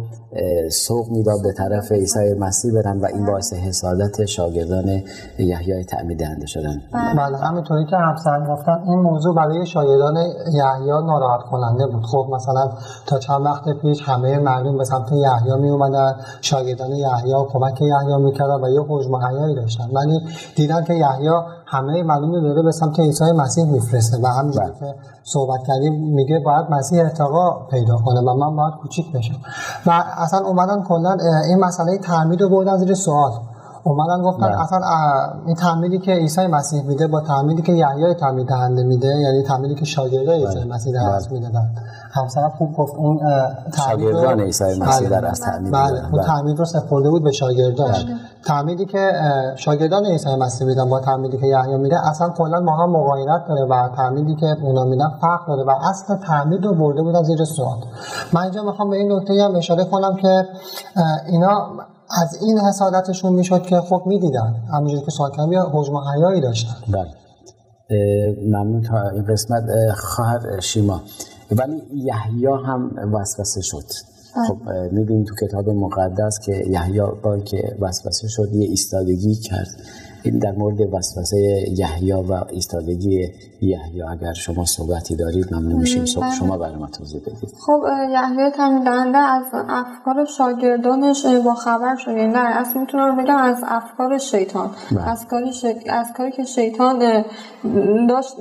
سوق 0.71 1.09
می‌داد 1.09 1.41
به 1.43 1.53
طرف 1.53 1.91
عیسی 1.91 2.33
مسیح 2.39 2.73
برن 2.73 2.99
و 2.99 3.05
این 3.05 3.25
باعث 3.25 3.53
حسادت 3.53 4.25
شاگردان 4.25 5.03
یحیی 5.39 5.83
تعمید 5.83 6.19
دهنده 6.19 6.45
شدن. 6.45 6.81
بله 7.17 7.37
همینطوری 7.37 7.85
که 7.85 7.95
همسرم 7.95 8.53
گفتن. 8.53 8.83
این 8.87 8.99
موضوع 8.99 9.35
برای 9.35 9.65
شاگردان 9.65 10.15
یحیی 10.53 10.89
ناراحت 11.05 11.41
کننده 11.41 11.87
بود. 11.87 12.03
خب 12.03 12.27
مثلا 12.31 12.71
تا 13.05 13.19
چند 13.19 13.45
وقت 13.45 13.63
پیش 13.81 14.01
همه 14.05 14.39
مردم 14.39 14.77
به 14.77 14.83
سمت 14.83 15.11
یحیی 15.11 15.61
می 15.61 15.69
اومدن 15.69 16.15
شاگردان 16.41 16.91
یحیی 16.91 17.33
کمک 17.49 17.81
یحیی 17.81 18.17
می‌کردن 18.17 18.63
و 18.63 18.69
یه 18.69 18.81
حجم 18.89 19.19
داشتن. 19.55 19.89
ولی 19.93 20.19
دیدن 20.55 20.83
که 20.83 20.93
یحیی 20.93 21.29
همه 21.71 22.03
مردم 22.03 22.31
رو 22.31 22.41
داره 22.41 22.61
به 22.61 22.71
سمت 22.71 22.99
عیسی 22.99 23.31
مسیح 23.31 23.65
میفرسته 23.65 24.17
و 24.17 24.27
همینجوری 24.27 24.71
که 24.79 24.95
صحبت 25.23 25.59
کردیم 25.67 25.93
میگه 25.93 26.39
باید 26.45 26.65
مسیح 26.69 26.99
ارتقا 26.99 27.67
پیدا 27.71 27.97
کنه 27.97 28.19
و 28.19 28.33
من 28.33 28.55
باید 28.55 28.73
کوچیک 28.73 29.11
بشم. 29.11 29.35
و 29.85 30.03
اصلا 30.17 30.39
اومدن 30.39 30.83
کلا 30.83 31.17
این 31.47 31.59
مسئله 31.59 31.97
تعمید 31.97 32.41
رو 32.41 32.49
بردن 32.49 32.77
زیر 32.77 32.93
سوال. 32.93 33.31
اومدن 33.83 34.21
گفتن 34.21 34.47
بله. 34.47 34.61
اصلا 34.61 34.79
این 35.45 35.55
تعمیدی 35.55 35.99
که 35.99 36.11
عیسی 36.11 36.47
مسیح 36.47 36.83
میده 36.83 37.07
با 37.07 37.21
تعمیدی 37.21 37.61
که 37.61 37.71
یحیی 37.71 38.13
تعمید 38.13 38.47
دهنده 38.47 38.83
میده 38.83 39.07
یعنی 39.07 39.43
تعمیدی 39.43 39.75
که 39.75 39.85
شاگردای 39.85 40.45
عیسی 40.45 40.63
مسیح 40.63 40.93
در 40.93 41.09
اصل 41.09 41.31
می‌دادن 41.31 41.71
همسرم 42.13 42.49
خوب 42.49 42.73
گفت 42.73 42.95
اون 42.95 43.19
شاگردان 43.77 44.39
عیسی 44.39 44.63
مسیح 44.63 45.09
بله. 45.09 45.09
در 45.09 45.25
اصل 45.25 45.45
تعمید 45.45 45.73
بله. 45.73 46.01
اون 46.03 46.11
بله. 46.11 46.23
تعمید 46.23 46.59
رو 46.59 46.65
سپرده 46.65 47.09
بود 47.09 47.23
به 47.23 47.31
شاگرداش 47.31 48.05
تعمیدی 48.45 48.85
که 48.85 49.11
شاگردان 49.55 50.05
عیسی 50.05 50.35
مسیح 50.35 50.67
میدن 50.67 50.89
با 50.89 50.99
تعمیدی 50.99 51.37
که 51.37 51.47
یحیی 51.47 51.77
میده 51.77 52.07
اصلا 52.07 52.29
کلا 52.29 52.59
ما 52.59 52.77
هم 52.77 52.89
مغایرت 52.89 53.47
داره 53.47 53.65
و 53.65 53.89
تعمیدی 53.95 54.35
که 54.35 54.57
اونا 54.63 54.83
میدن 54.83 55.09
فرق 55.21 55.47
داره 55.47 55.63
و 55.63 55.69
اصل 55.69 56.15
تعمید 56.15 56.65
رو 56.65 56.73
برده 56.73 57.01
بودن 57.01 57.23
زیر 57.23 57.45
سوال 57.45 57.77
من 58.33 58.41
اینجا 58.41 58.63
می‌خوام 58.63 58.89
به 58.89 58.97
این 58.97 59.11
نکته 59.11 59.43
هم 59.43 59.55
اشاره 59.55 59.83
کنم 59.83 60.15
که 60.15 60.45
اینا 61.27 61.71
از 62.21 62.37
این 62.41 62.59
حسادتشون 62.59 63.33
می‌شد 63.33 63.61
که 63.61 63.75
خب 63.75 64.03
می‌دیدن. 64.05 64.55
همینجوری 64.73 65.05
که 65.05 65.11
کردم 65.37 65.51
یه 65.51 65.61
حجم 65.61 65.95
و 65.95 66.01
حیایی 66.15 66.41
داشتن. 66.41 66.75
بله. 66.87 67.11
ممنون 68.45 68.81
تا 68.81 69.09
این 69.09 69.25
قسمت 69.25 69.63
اه، 69.69 69.95
خواهر 69.95 70.59
شیما. 70.59 71.01
ولی 71.51 71.81
یحیی 71.93 72.45
هم 72.45 73.11
وسوسه 73.13 73.61
شد. 73.61 73.83
خب 74.47 74.57
می‌بینیم 74.91 75.25
تو 75.25 75.35
کتاب 75.47 75.69
مقدس 75.69 76.39
که 76.39 76.65
یحیی 76.69 77.01
با 77.23 77.37
که 77.37 77.77
وسوسه 77.79 78.27
شد 78.27 78.53
یه 78.53 78.67
ایستادگی 78.67 79.35
کرد. 79.35 79.67
این 80.23 80.39
در 80.39 80.51
مورد 80.51 80.93
وسوسه 80.93 81.37
یحیی 81.77 82.11
و 82.11 82.33
ایستادگی 82.49 83.27
یحیی 83.61 84.03
اگر 84.03 84.33
شما 84.33 84.65
صحبتی 84.65 85.15
دارید 85.15 85.53
ممنون 85.53 85.79
میشیم. 85.79 86.05
صبح 86.05 86.25
بله. 86.25 86.35
شما 86.35 86.57
برای 86.57 86.75
ما 86.75 86.87
توضیح 86.87 87.21
بدید. 87.21 87.49
خب 87.65 87.83
یحیی 88.11 88.49
تمیم 88.49 89.15
از 89.15 89.43
افکار 89.69 90.25
شاگردانش 90.25 91.25
با 91.45 91.53
خبر 91.53 91.95
شد 91.95 92.11
یعنی 92.11 92.33
نه 92.33 92.57
اصلا 92.59 92.81
می‌تونم 92.81 93.23
بگم 93.23 93.37
از 93.37 93.63
افکار 93.67 94.17
شیطان. 94.17 94.69
بله. 94.91 95.09
از 95.09 95.27
کاری, 95.27 95.53
ش... 95.53 95.65
از 95.89 96.13
کاری 96.17 96.31
که 96.31 96.43
شیطان 96.43 97.23
داشت 98.09 98.37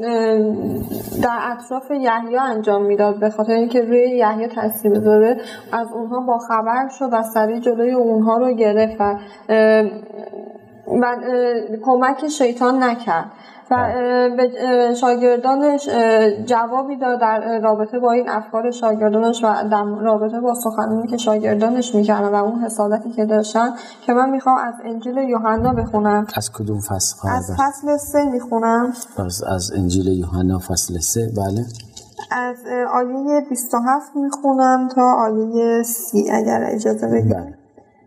در 1.22 1.38
اطراف 1.42 1.90
یحیی 1.90 2.38
انجام 2.38 2.86
می‌داد. 2.86 3.20
به 3.20 3.30
خاطر 3.30 3.52
اینکه 3.52 3.80
روی 3.80 4.16
یحیی 4.16 4.48
تاثیر 4.48 4.90
بذاره 4.90 5.40
از 5.72 5.86
اونها 5.94 6.20
با 6.20 6.38
خبر 6.38 6.88
شد 6.98 7.08
و 7.12 7.22
سریع 7.34 7.60
جلوی 7.60 7.92
اونها 7.92 8.36
رو 8.36 8.54
گرفت 8.54 8.96
و 9.00 9.18
و 11.02 11.16
کمک 11.82 12.28
شیطان 12.28 12.82
نکرد. 12.82 13.30
و. 13.70 13.76
به 14.36 14.94
شاگردانش 14.94 15.88
جوابی 16.44 16.96
داد 16.96 17.20
در 17.20 17.60
رابطه 17.60 17.98
با 17.98 18.12
این 18.12 18.28
افکار 18.28 18.70
شاگردانش 18.70 19.44
و 19.44 19.68
در 19.70 19.84
رابطه 19.84 20.40
با 20.40 20.54
سخنانی 20.54 21.06
که 21.06 21.16
شاگردانش 21.16 21.94
می‌کردن 21.94 22.28
و 22.28 22.34
اون 22.34 22.58
حسادتی 22.58 23.10
که 23.10 23.24
داشتن 23.24 23.68
که 24.06 24.12
من 24.12 24.30
می‌خوام 24.30 24.56
از 24.58 24.74
انجیل 24.84 25.16
یوحنا 25.16 25.72
بخونم. 25.72 26.26
از 26.36 26.52
کدوم 26.52 26.80
فصل 26.80 27.28
از 27.28 27.50
فصل 27.58 27.96
سه 27.96 28.24
می‌خونم. 28.24 28.92
از, 29.18 29.42
از 29.42 29.72
انجیل 29.76 30.06
یوحنا 30.06 30.58
فصل 30.58 30.98
سه 30.98 31.32
بله. 31.36 31.64
از 32.30 32.56
آیه 32.94 33.40
27 33.50 34.16
می‌خونم 34.16 34.88
تا 34.88 35.02
آیه 35.02 35.82
30 35.82 36.30
اگر 36.32 36.64
اجازه 36.72 37.06
بدید. 37.06 37.34
بله. 37.34 37.59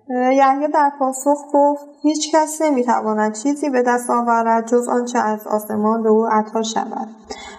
یحیی 0.10 0.68
در 0.68 0.92
پاسخ 1.00 1.38
گفت 1.54 1.86
هیچ 2.02 2.36
کس 2.36 2.62
نمی‌تواند 2.62 3.34
چیزی 3.34 3.70
به 3.70 3.82
دست 3.82 4.10
آورد 4.10 4.68
جز 4.68 4.88
آنچه 4.88 5.20
از 5.20 5.48
آسمان 5.48 6.04
به 6.04 6.10
او 6.10 6.28
عطا 6.28 6.64
شود. 6.64 7.08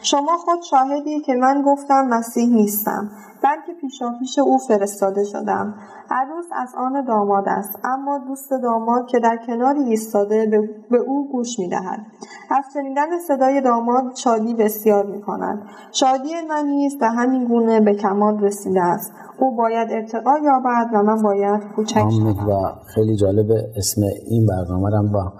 شما 0.05 0.37
خود 0.45 0.63
شاهدی 0.63 1.21
که 1.21 1.35
من 1.35 1.63
گفتم 1.67 2.07
مسیح 2.09 2.55
نیستم 2.55 3.11
بلکه 3.43 3.73
پیشاپیش 3.81 4.39
او 4.39 4.59
فرستاده 4.59 5.25
شدم. 5.25 5.75
عروس 6.11 6.45
از 6.53 6.75
آن 6.79 7.05
داماد 7.05 7.45
است 7.47 7.79
اما 7.85 8.19
دوست 8.19 8.51
داماد 8.63 9.07
که 9.07 9.19
در 9.19 9.39
کناری 9.47 9.81
ایستاده 9.81 10.69
به 10.91 10.99
او 10.99 11.29
گوش 11.33 11.59
می‌دهد. 11.59 11.99
از 12.51 12.65
شنیدن 12.75 13.19
صدای 13.29 13.61
داماد 13.61 14.15
شادی 14.15 14.55
بسیار 14.55 15.07
می 15.07 15.23
کند 15.23 15.63
شادی 15.93 16.31
من 16.49 16.67
نیز 16.67 16.99
به 16.99 17.09
همین 17.09 17.45
گونه 17.45 17.81
به 17.81 17.95
کمال 17.95 18.41
رسیده 18.41 18.83
است. 18.83 19.13
او 19.39 19.57
باید 19.57 19.89
ارتقا 19.91 20.39
یابد 20.39 20.91
و 20.95 21.03
من 21.03 21.23
باید 21.23 21.61
کوچک 21.77 22.11
شوم. 22.11 22.49
و 22.49 22.73
خیلی 22.95 23.17
جالب 23.17 23.47
اسم 23.77 24.01
این 24.27 24.47
برنامه 24.47 24.91
رو 24.91 25.09
با 25.13 25.33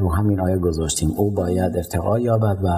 رو 0.00 0.12
همین 0.12 0.40
آیه 0.40 0.58
گذاشتیم. 0.58 1.10
او 1.16 1.30
باید 1.30 1.76
ارتقا 1.76 2.18
یابد 2.18 2.56
و 2.64 2.68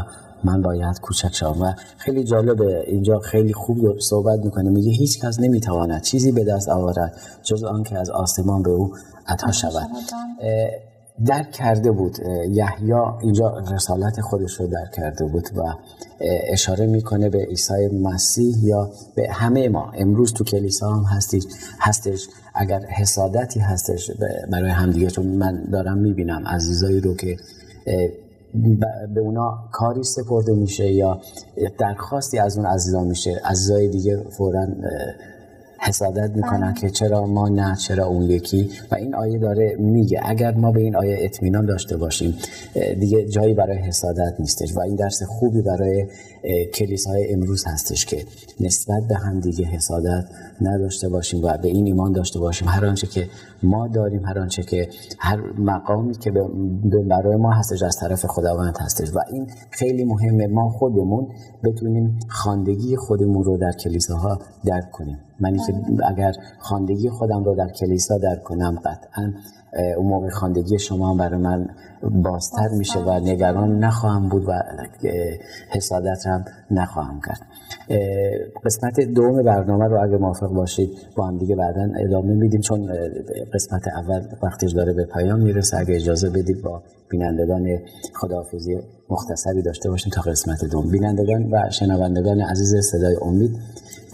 من 0.45 0.63
باید 0.63 1.01
کوچک 1.01 1.35
شوم 1.35 1.63
و 1.63 1.73
خیلی 1.97 2.25
جالبه. 2.25 2.85
اینجا 2.87 3.19
خیلی 3.19 3.53
خوب 3.53 3.99
صحبت 4.01 4.45
می‌کنه. 4.45 4.71
میگه 4.71 4.91
هیچ 4.91 5.21
کس 5.21 5.41
نمی‌تواند 5.41 6.03
چیزی 6.03 6.33
به 6.33 6.45
دست 6.45 6.69
آورد 6.69 7.13
جز 7.43 7.65
آنکه 7.65 7.99
از 7.99 8.11
آسمان 8.11 8.63
به 8.63 8.71
او 8.71 8.93
عطا 9.27 9.53
شود. 9.53 9.87
درک 11.27 11.51
کرده 11.51 11.91
بود. 11.91 12.19
یحیی 12.51 12.93
اینجا 13.23 13.59
رسالت 13.73 14.21
خودش 14.21 14.53
رو 14.53 14.67
درک 14.67 14.93
کرده 14.93 15.25
بود 15.25 15.49
و 15.57 15.63
اشاره 16.53 16.87
می‌کنه 16.87 17.29
به 17.29 17.39
عیسی 17.39 17.89
مسیح 18.03 18.65
یا 18.65 18.91
به 19.15 19.29
همه 19.31 19.69
ما. 19.69 19.93
امروز 19.95 20.33
تو 20.33 20.45
کلیسا 20.45 20.95
هم 20.95 21.05
هستش 21.05 21.43
هستش. 21.81 22.29
اگر 22.55 22.81
حسادتی 22.81 23.61
هستش 23.61 24.11
برای 24.53 24.71
همدیگه 24.71 25.11
چون 25.11 25.27
من 25.27 25.65
دارم 25.73 25.99
می‌بینم 25.99 26.47
عزیزایی 26.47 27.01
رو 27.01 27.15
که 27.15 27.37
به 29.15 29.21
اونا 29.21 29.59
کاری 29.73 30.03
سپرده 30.03 30.55
میشه 30.55 30.93
یا 30.93 31.21
درخواستی 31.79 32.39
از 32.39 32.57
اون 32.59 32.67
عزیزان 32.67 33.07
میشه 33.07 33.41
عزیزای 33.45 33.89
دیگه 33.89 34.25
فورا 34.37 34.67
حسادت 35.79 36.31
می‌کنن 36.37 36.75
که 36.75 36.91
چرا 36.91 37.27
ما 37.27 37.49
نه 37.49 37.77
چرا 37.77 38.07
اون 38.07 38.23
یکی؟ 38.23 38.71
و 38.91 38.95
این 38.95 39.15
آیه 39.15 39.39
داره 39.39 39.77
میگه 39.79 40.21
اگر 40.25 40.55
ما 40.55 40.73
به 40.73 40.81
این 40.81 40.97
آیه 40.97 41.17
اطمینان 41.21 41.67
داشته 41.67 41.97
باشیم 41.97 42.35
دیگه 43.01 43.29
جایی 43.29 43.55
برای 43.55 43.79
حسادت 43.79 44.35
نیستش. 44.39 44.77
و 44.77 44.81
این 44.81 44.95
درس 44.95 45.23
خوبی 45.23 45.63
برای 45.63 46.07
کلیسای 46.75 47.33
امروز 47.33 47.65
هستش 47.67 48.07
که 48.07 48.25
نسبت 48.61 49.03
به 49.09 49.15
هم 49.15 49.41
دیگه 49.41 49.65
حسادت 49.65 50.25
نداشته 50.61 51.09
باشیم 51.09 51.45
و 51.45 51.59
به 51.63 51.69
این 51.69 51.87
ایمان 51.87 52.13
داشته 52.13 52.39
باشیم. 52.39 52.69
هر 52.69 52.87
آنچه 52.87 53.07
که 53.07 53.29
ما 53.63 53.89
داریم 53.89 54.25
هر 54.25 54.39
آنچه 54.39 54.63
که 54.63 54.89
هر 55.19 55.41
مقامی 55.59 56.15
که 56.15 56.31
برای 57.09 57.37
ما 57.37 57.51
هستش 57.51 57.83
از 57.83 57.97
طرف 57.97 58.27
خداوند 58.27 58.77
هستش. 58.81 59.11
و 59.15 59.19
این 59.33 59.47
خیلی 59.71 60.05
مهمه 60.05 60.47
ما 60.47 60.71
خودمون 60.71 61.29
بتونیم 61.65 62.19
خاندگی 62.29 62.97
خودمون 62.97 63.45
رو 63.45 63.57
در 63.57 63.73
کلیساها 63.73 64.39
درک 64.65 64.91
کنیم. 64.91 65.19
منی 65.41 65.59
که 65.67 65.75
اگر 66.09 66.33
خاندگی 66.59 67.11
خودم 67.11 67.45
رو 67.45 67.55
در 67.55 67.69
کلیسا 67.69 68.19
درک 68.19 68.43
کنم 68.43 68.81
قطعا 68.85 69.33
اون 69.97 70.07
موقع 70.07 70.29
خاندگی 70.29 70.79
شما 70.79 71.15
برای 71.15 71.41
من 71.41 71.69
بازتر 72.11 72.69
میشه 72.69 72.99
و 72.99 73.21
نگران 73.21 73.79
نخواهم 73.79 74.29
بود 74.29 74.45
و 74.49 74.53
حسادت 75.71 76.27
هم 76.27 76.45
نخواهم 76.71 77.21
کرد. 77.27 77.41
قسمت 78.65 79.01
دوم 79.01 79.43
برنامه 79.43 79.85
رو 79.85 80.03
اگر 80.03 80.17
موافق 80.17 80.49
باشید 80.49 80.91
با 81.17 81.27
هم 81.27 81.39
دیگه 81.39 81.57
بعدا 81.57 81.89
ادامه 81.97 82.35
میدیم 82.35 82.61
چون 82.61 82.93
قسمت 83.55 83.89
اول 83.89 84.23
وقتش 84.43 84.73
داره 84.73 84.93
به 84.93 85.05
پایان 85.05 85.41
می‌رسه. 85.41 85.79
اگه 85.79 85.95
اجازه 85.97 86.31
بدید 86.31 86.63
با 86.63 86.83
بینندگان 87.11 87.79
خداحافظی 88.15 88.79
مختصری 89.11 89.63
داشته 89.63 89.91
باشیم 89.91 90.13
تا 90.13 90.21
قسمت 90.21 90.65
دوم. 90.65 90.91
بینندگان 90.91 91.51
و 91.51 91.71
شنوندگان 91.71 92.41
عزیز 92.41 92.77
صدای 92.77 93.17
امید 93.23 93.59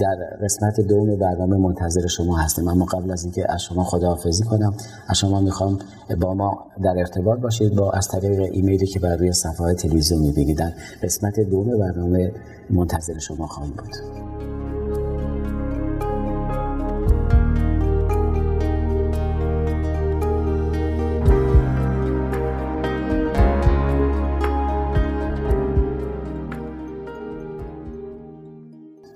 در 0.00 0.14
قسمت 0.42 0.80
دوم 0.80 1.16
برنامه 1.16 1.56
منتظر 1.56 2.06
شما 2.06 2.36
هستم. 2.36 2.68
اما 2.68 2.84
قبل 2.84 3.10
از 3.10 3.24
اینکه 3.24 3.52
از 3.52 3.62
شما 3.62 3.84
خداحافظی 3.84 4.44
کنم 4.44 4.74
از 5.08 5.18
شما 5.18 5.40
می‌خوام 5.40 5.78
با 6.20 6.34
ما 6.34 6.66
در 6.82 6.94
ارتباط 6.98 7.38
باشید 7.38 7.74
با 7.74 7.81
از 7.90 8.08
طریق 8.08 8.40
ایمیلی 8.52 8.86
که 8.86 9.00
بر 9.00 9.16
روی 9.16 9.32
صفحه 9.32 9.74
تلویزیون 9.74 10.20
می‌بینید 10.20 10.58
در 10.58 10.72
قسمت 11.02 11.40
دوم 11.40 11.78
برنامه 11.78 12.32
منتظر 12.70 13.18
شما 13.18 13.46
خواهم 13.46 13.70
بود. 13.70 13.96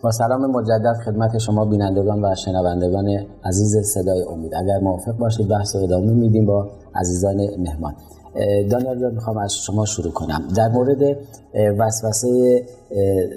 با 0.02 0.11
سلام 0.11 0.50
مجدد 0.50 0.96
خدمت 1.04 1.38
شما 1.38 1.64
بینندگان 1.64 2.25
و 2.25 2.35
شنوندگان 2.35 3.26
عزیز 3.44 3.76
صدای 3.76 4.23
امید. 4.23 4.54
اگر 4.54 4.78
موافق 4.78 5.16
باشید 5.16 5.49
بحث 5.49 5.76
رو 5.76 5.82
ادامه 5.82 6.12
میدیم 6.12 6.46
با 6.46 6.70
عزیزان 6.94 7.37
مهمان. 7.58 7.94
دانیال 8.70 9.14
می‌خوام 9.14 9.38
از 9.38 9.54
شما 9.66 9.84
شروع 9.84 10.12
کنم. 10.12 10.48
در 10.56 10.68
مورد 10.68 11.16
وسوسه 11.78 12.62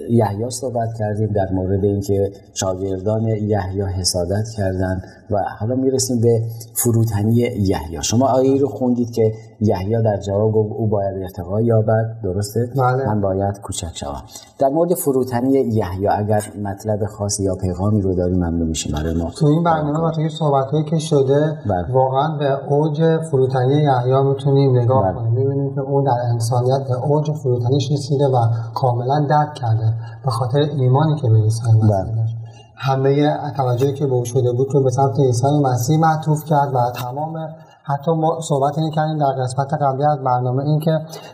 یحیی 0.10 0.50
صحبت 0.50 0.90
کردیم 1.00 1.28
در 1.28 1.54
مورد 1.54 1.84
اینکه 1.84 2.32
شاگردان 2.54 3.28
یحیی 3.28 3.82
حسادت 3.82 4.46
کردند 4.58 5.04
و 5.32 5.38
حالا 5.60 5.76
می‌رسیم 5.76 6.22
به 6.22 6.42
فروتنی 6.74 7.34
یحیی 7.34 7.98
شما 8.02 8.28
آیه 8.28 8.62
رو 8.62 8.68
خوندید 8.68 9.12
که 9.12 9.34
یحیی 9.62 10.02
در 10.04 10.18
جواب 10.18 10.52
گفت 10.52 10.72
او 10.78 10.88
باید 10.88 11.18
ارتقا 11.22 11.62
یابد 11.62 12.20
درسته 12.24 12.70
بله. 12.78 13.06
من 13.08 13.22
باید 13.22 13.62
کوچک 13.62 13.98
شوم 13.98 14.22
در 14.60 14.70
مورد 14.70 14.94
فروتنی 14.94 15.52
یحیی 15.52 16.08
اگر 16.08 16.44
مطلب 16.64 17.06
خاصی 17.06 17.44
یا 17.44 17.56
پیغامی 17.56 18.02
رو 18.02 18.16
داریم 18.16 18.38
ممنون 18.38 18.68
میشیم 18.68 18.96
برای 18.96 19.14
ما 19.14 19.32
تو 19.32 19.46
این 19.46 19.64
برنامه 19.64 20.00
و 20.00 20.12
توی 20.12 20.30
صحبت‌هایی 20.30 20.84
که 20.84 21.00
شده 21.00 21.58
بله. 21.70 21.94
واقعا 21.94 22.38
به 22.38 22.74
اوج 22.74 23.02
فروتنی 23.32 23.74
یحیی 23.74 24.24
می‌تونیم 24.30 24.78
نگاه 24.78 25.04
بله. 25.04 25.14
کنیم 25.14 25.34
می‌بینیم 25.34 25.76
که 25.76 25.82
اون 25.82 26.04
در 26.04 26.18
انسانیت 26.34 26.88
به 26.88 27.06
اوج 27.06 27.32
فروتنیش 27.32 27.92
رسیده 27.92 28.26
و 28.28 28.38
کاملا 28.76 29.28
درک 29.46 29.54
کرده 29.54 29.94
به 30.26 30.32
خاطر 30.32 30.60
ایمانی 30.60 31.16
که 31.22 31.30
به 31.30 31.38
عیسی 31.38 31.72
مسیح 31.72 31.82
بله. 31.82 32.16
داشت 32.16 32.36
همه 32.76 33.38
توجهی 33.58 33.94
که 33.94 34.08
به 34.08 34.14
او 34.14 34.26
شده 34.26 34.52
بود 34.52 34.74
رو 34.74 34.84
به 34.84 34.90
سمت 34.90 35.20
عیسی 35.20 35.48
مسیح 35.64 36.00
معطوف 36.00 36.46
کرد 36.46 36.76
و 36.76 36.92
تمام 36.96 37.56
حتی 37.84 38.12
ما 38.12 38.42
صحبت 38.42 38.78
اینه 38.78 38.92
کردیم 38.92 39.18
در 39.18 39.44
قسمت 39.44 39.74
قبلی 39.74 40.06
از 40.06 40.20
برنامه 40.20 40.64
این 40.64 40.80
که 40.80 40.92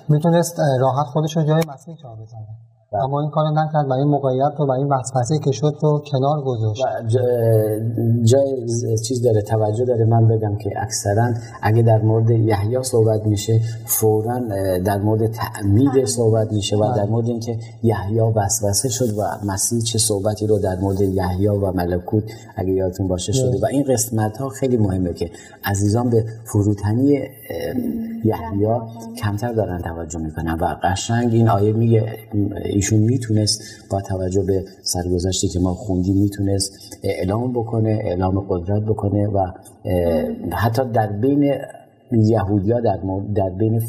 می‌تونست 0.10 0.60
راحت 0.80 1.06
خودش 1.06 1.38
رو 1.38 1.44
جای 1.44 1.62
مسیح 1.74 1.96
جا 1.96 2.10
بزنه 2.10 2.48
اما 2.94 3.22
این 3.22 3.30
کار 3.30 3.46
نکرد 3.52 3.90
و 3.90 3.94
این 3.94 4.08
موقعیت 4.08 4.52
رو 4.58 4.66
و 4.66 4.72
این 4.72 4.88
وسوسه 4.88 5.40
که 5.40 5.52
شد 5.52 5.76
رو 5.82 6.04
کنار 6.12 6.42
گذاشت. 6.42 6.84
جای 8.24 8.68
چیز 9.08 9.22
داره 9.24 9.42
توجه 9.42 9.86
داره. 9.86 10.06
من 10.06 10.28
بگم 10.28 10.56
که 10.56 10.70
اکثرا 10.78 11.34
اگه 11.62 11.82
در 11.82 12.02
مورد 12.02 12.30
یحیی 12.30 12.84
صحبت 12.84 13.26
میشه 13.26 13.60
فورا 13.86 14.40
در 14.86 14.98
مورد 14.98 15.32
تعمید 15.32 16.06
صحبت 16.06 16.54
میشه 16.54 16.78
و 16.78 16.94
در 16.96 17.06
مورد 17.06 17.28
اینکه 17.28 17.58
یحیی 17.84 18.20
وسوسه 18.20 18.90
شد 18.90 19.18
و 19.18 19.22
مسیح 19.46 19.82
چه 19.82 20.00
صحبتی 20.00 20.48
رو 20.48 20.60
در 20.60 20.76
مورد 20.76 21.02
یحیی 21.02 21.48
و 21.48 21.72
ملکوت 21.72 22.24
اگه 22.56 22.72
یادتون 22.72 23.08
باشه 23.08 23.32
شده. 23.32 23.60
و 23.62 23.66
این 23.66 23.84
قسمت 23.84 24.38
ها 24.38 24.50
خیلی 24.50 24.78
مهمه 24.78 25.14
که 25.14 25.30
عزیزان 25.64 26.10
به 26.10 26.26
فروتنی 26.44 27.20
یحیی 28.24 28.68
کمتر 29.18 29.54
دارن 29.54 29.82
توجه 29.82 30.20
می‌کنن. 30.20 30.58
و 30.62 30.76
قشنگ 30.84 31.34
این 31.34 31.50
آیه 31.50 31.74
میگه 31.74 32.04
ایشون 32.86 33.00
می‌تونست 33.00 33.62
با 33.90 34.02
توجه 34.02 34.44
به 34.44 34.64
سرگذشتی 34.84 35.48
که 35.48 35.60
ما 35.60 35.74
خوندیم 35.74 36.18
می‌تونست 36.18 36.98
اعلام 37.04 37.54
بکنه 37.54 37.90
اعلام 37.90 38.40
قدرت 38.50 38.84
بکنه 38.84 39.28
و 39.28 39.52
حتی 40.52 40.82
در 40.94 41.12
بین 41.12 41.54
یهودیا 42.12 42.80
در, 42.80 43.00
در 43.36 43.50
بین 43.50 43.82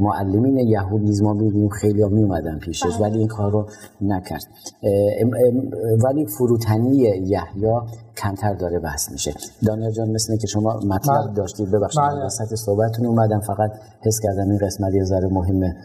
معلمین 0.00 0.58
یهود 0.58 1.02
نیز 1.02 1.22
ما 1.22 1.32
می‌بینیم 1.32 1.68
خیلی 1.68 2.04
می 2.04 2.22
اومدن 2.22 2.58
پیشش 2.58 2.96
بله. 2.96 3.02
ولی 3.02 3.18
این 3.18 3.28
کار 3.28 3.52
رو 3.52 3.66
نکرد. 4.00 4.44
ولی 6.04 6.26
فروتنی 6.26 6.96
یحیی 6.96 7.80
کمتر 8.16 8.54
داره 8.54 8.78
بحث 8.78 9.12
میشه. 9.12 9.34
دانیال 9.66 9.90
جان 9.90 10.10
مثل 10.10 10.36
که 10.36 10.46
شما 10.46 10.80
مطلب 10.86 11.24
بله. 11.24 11.34
داشتید 11.34 11.70
ببخشید 11.70 12.02
بله. 12.02 12.24
وسط 12.24 12.54
صحبتتون 12.54 13.06
اومدم 13.06 13.40
فقط 13.40 13.70
حس 14.00 14.20
کردم 14.22 14.50
این 14.50 14.58
قسمت 14.62 14.94
یه 14.94 15.04
ذره 15.04 15.28
مهمه. 15.28 15.76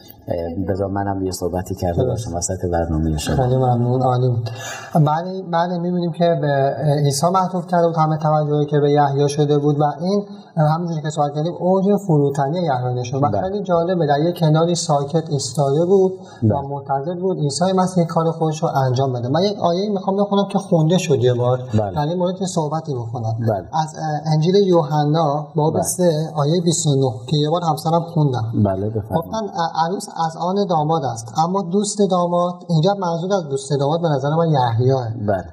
بذار 0.67 0.87
منم 0.87 1.25
یه 1.25 1.31
صحبتی 1.31 1.75
کرده 1.75 2.05
باشم 2.05 2.35
وسط 2.35 2.65
برنامه 2.71 3.17
شما. 3.17 3.35
خیلی 3.35 3.55
ممنون 3.55 4.01
عالی 4.01 4.27
بله 4.95 5.43
بله 5.51 5.77
می‌بینیم 5.77 6.11
که 6.11 6.37
به 6.41 6.75
عیسی 7.03 7.25
معطوف 7.33 7.67
کرده 7.67 7.87
بود 7.87 7.95
همه 7.95 8.17
توجهی 8.17 8.65
که 8.65 8.79
به 8.79 8.91
یحیی 8.91 9.29
شده 9.29 9.57
بود 9.57 9.79
و 9.79 9.83
این 10.01 10.23
همونجوری 10.57 11.01
که 11.01 11.09
سوال 11.09 11.29
کردیم 11.35 11.53
اوج 11.59 11.85
فروتنی 12.07 12.57
یحیی 12.57 12.99
نشون. 12.99 13.21
و 13.23 13.41
خیلی 13.41 13.63
جالبه 13.87 14.05
در 14.05 14.19
یه 14.19 14.31
کناری 14.31 14.75
ساکت 14.75 15.29
ایستاده 15.29 15.85
بود 15.85 16.13
و 16.43 16.61
منتظر 16.61 17.15
بود 17.21 17.37
عیسی 17.37 17.71
مسیح 17.75 18.03
کار 18.03 18.31
خودش 18.31 18.63
رو 18.63 18.69
انجام 18.75 19.13
بده. 19.13 19.27
من 19.27 19.43
یک 19.43 19.59
آیه 19.59 19.89
می‌خوام 19.89 20.17
بخونم 20.17 20.47
که 20.51 20.57
خونده 20.57 20.97
شد 20.97 21.23
یه 21.23 21.33
بار. 21.33 21.59
یعنی 21.73 22.15
مورد 22.15 22.45
صحبتی 22.45 22.93
بکنم 22.93 23.35
بله. 23.39 23.81
از 23.83 23.95
انجیل 24.33 24.55
یوحنا 24.55 25.47
باب 25.55 25.81
3 25.81 26.03
بله. 26.03 26.31
آیه 26.35 26.61
29 26.61 27.11
که 27.27 27.37
یه 27.37 27.49
بار 27.49 27.61
همسرم 27.63 28.01
خوندم. 28.13 28.51
بله 28.65 28.89
گفتن 28.89 29.47
عروس 29.85 30.07
از 30.27 30.37
آن 30.37 30.55
داماد 30.69 31.03
است. 31.03 31.33
اما 31.37 31.61
دوست 31.61 31.97
داماد 32.11 32.53
اینجا 32.69 32.93
منظور 32.99 33.33
از 33.33 33.49
دوست 33.49 33.69
داماد 33.79 34.01
به 34.01 34.07
نظر 34.09 34.29
من 34.29 34.47
یحییه. 34.49 34.95
بله. 35.27 35.45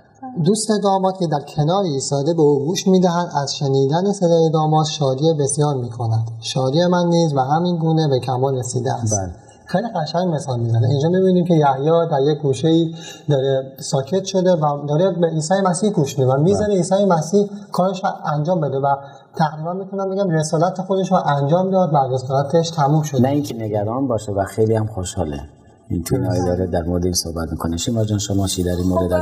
دوست 0.45 0.69
داماد 0.83 1.19
که 1.19 1.27
در 1.27 1.41
کنار 1.41 1.85
ایستاده 1.85 2.35
به 2.35 2.43
او 2.43 2.65
گوش 2.67 2.87
می‌دهند 2.87 3.29
از 3.43 3.57
شنیدن 3.57 4.13
صدای 4.13 4.51
داماد 4.51 4.87
شادی 4.87 5.35
بسیار 5.35 5.75
می‌کند. 5.75 6.29
شادی 6.41 6.87
من 6.87 7.07
نیز 7.07 7.35
و 7.35 7.41
همین 7.41 7.77
گونه 7.77 8.09
به 8.09 8.19
کمال 8.19 8.59
رسیده 8.59 8.93
است. 8.93 9.21
بله. 9.21 9.33
خیلی 9.67 9.89
قشنگ 9.97 10.35
مثال 10.35 10.61
می‌زنه. 10.61 10.89
اینجا 10.89 11.09
می‌بینیم 11.09 11.45
که 11.45 11.55
یحیی 11.55 11.91
در 12.11 12.21
یک 12.33 12.39
گوشه 12.39 12.69
ای 12.69 12.95
داره 13.29 13.73
ساکت 13.81 14.25
شده 14.25 14.53
و 14.53 14.87
داره 14.89 15.11
به 15.11 15.27
عیسی 15.27 15.55
مسیح 15.65 15.91
گوش 15.91 16.19
میده 16.19 16.33
و 16.33 16.37
می‌زنه 16.37 16.67
بله. 16.67 16.77
عیسی 16.77 17.05
مسیح 17.05 17.51
کارش 17.73 18.05
رو 18.05 18.11
انجام 18.35 18.61
بده 18.61 18.79
و 18.79 18.97
تقریبا 19.37 19.73
می‌تونم 19.73 20.11
بگم 20.11 20.31
رسالت 20.31 20.81
خودش 20.81 21.13
رو 21.13 21.19
انجام 21.27 21.71
داد 21.71 21.95
و 21.95 22.15
رسالتش 22.15 22.71
تموم 22.71 23.03
شد 23.03 23.21
نه 23.21 23.29
اینکه 23.29 23.55
نگران 23.55 24.07
باشه 24.07 24.33
و 24.33 24.45
خیلی 24.45 24.75
هم 24.75 24.87
خوشحاله. 24.87 25.41
این 25.89 26.03
تو 26.03 26.17
داره 26.19 26.67
در 26.67 26.83
مورد 26.83 27.05
این 27.05 27.15
صحبت 27.15 27.49
می‌کنه. 27.51 27.77
شما 27.77 28.05
جان 28.05 28.19
شما 28.19 28.47
چی 28.47 28.63
در 28.63 28.77
این 28.77 28.89
مورد 28.89 29.13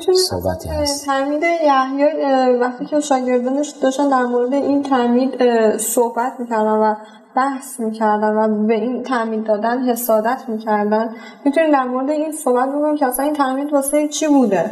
صحبتی 0.00 0.68
هست. 0.68 1.06
تعمید 1.06 1.42
یحیی 1.42 2.56
وقتی 2.60 2.86
که 2.86 3.00
شاگردانش 3.00 3.68
داشتن 3.68 4.08
در 4.08 4.24
مورد 4.24 4.54
این 4.54 4.82
تعمید 4.82 5.42
صحبت 5.76 6.32
می‌کردن 6.38 6.66
و 6.66 6.94
بحث 7.36 7.80
می‌کردن 7.80 8.34
و 8.34 8.66
به 8.66 8.74
این 8.74 9.02
تعمید 9.02 9.44
دادن 9.44 9.78
حسادت 9.78 10.42
می‌کردن. 10.48 11.08
می‌تونیم 11.44 11.70
در 11.70 11.84
مورد 11.84 12.10
این 12.10 12.32
صحبت 12.32 12.68
بکنیم 12.68 12.96
که 12.96 13.06
اصلا 13.06 13.24
این 13.24 13.34
تعمید 13.34 13.72
واسه 13.72 14.08
چی 14.08 14.28
بوده؟ 14.28 14.70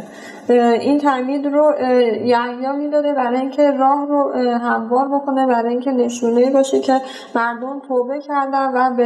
این 0.81 0.99
تعمید 0.99 1.45
رو 1.45 1.73
یحیی 2.25 2.67
می‌داده 2.77 3.13
برای 3.13 3.39
اینکه 3.39 3.71
راه 3.71 4.07
رو 4.09 4.33
هموار 4.61 5.07
بکنه 5.07 5.47
برای 5.47 5.69
اینکه 5.69 5.91
نشونه 5.91 6.51
باشه 6.51 6.79
که 6.79 7.01
مردم 7.35 7.81
توبه 7.87 8.19
کردن 8.19 8.71
و 8.73 8.95
به 8.97 9.03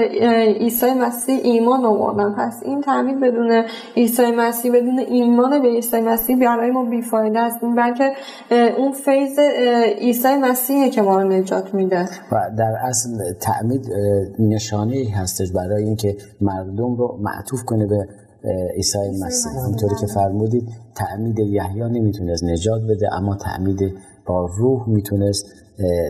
عیسی 0.59 0.93
مسیح 0.93 1.39
ایمان 1.43 1.85
آوردن. 1.85 2.35
پس 2.37 2.61
این 2.65 2.81
تعمید 2.81 3.19
بدون 3.19 3.63
عیسی 3.97 4.31
مسیح 4.31 4.71
بدون 4.71 4.99
ایمان 4.99 5.61
به 5.61 5.67
عیسی 5.67 6.01
مسیح 6.01 6.39
برای 6.39 6.71
ما 6.71 6.85
بیفایده 6.85 7.39
است. 7.39 7.59
بلکه 7.77 8.11
اون 8.77 8.91
فیض 8.91 9.39
عیسی 9.99 10.35
مسیحه 10.35 10.89
که 10.89 11.01
ما 11.01 11.21
رو 11.21 11.27
نجات 11.29 11.73
میده. 11.73 12.09
و 12.31 12.35
در 12.57 12.73
اصل 12.89 13.09
تعمید 13.43 13.87
نشانه 14.39 15.05
هستش 15.15 15.51
برای 15.51 15.83
اینکه 15.83 16.17
مردم 16.41 16.95
رو 16.95 17.19
معطوف 17.21 17.63
کنه 17.63 17.85
به 17.87 18.07
عیسی 18.75 18.97
مسیح. 19.25 19.51
اونطوری 19.65 19.95
که 19.95 20.07
فرمودید 20.07 20.69
تعمید 20.95 21.39
یحیی 21.39 21.89
نمی‌تونست 21.89 22.43
نجات 22.43 22.81
بده 22.81 23.13
اما 23.13 23.35
تعمید 23.35 23.79
با 24.25 24.45
روح 24.57 24.89
می‌تونست 24.89 25.45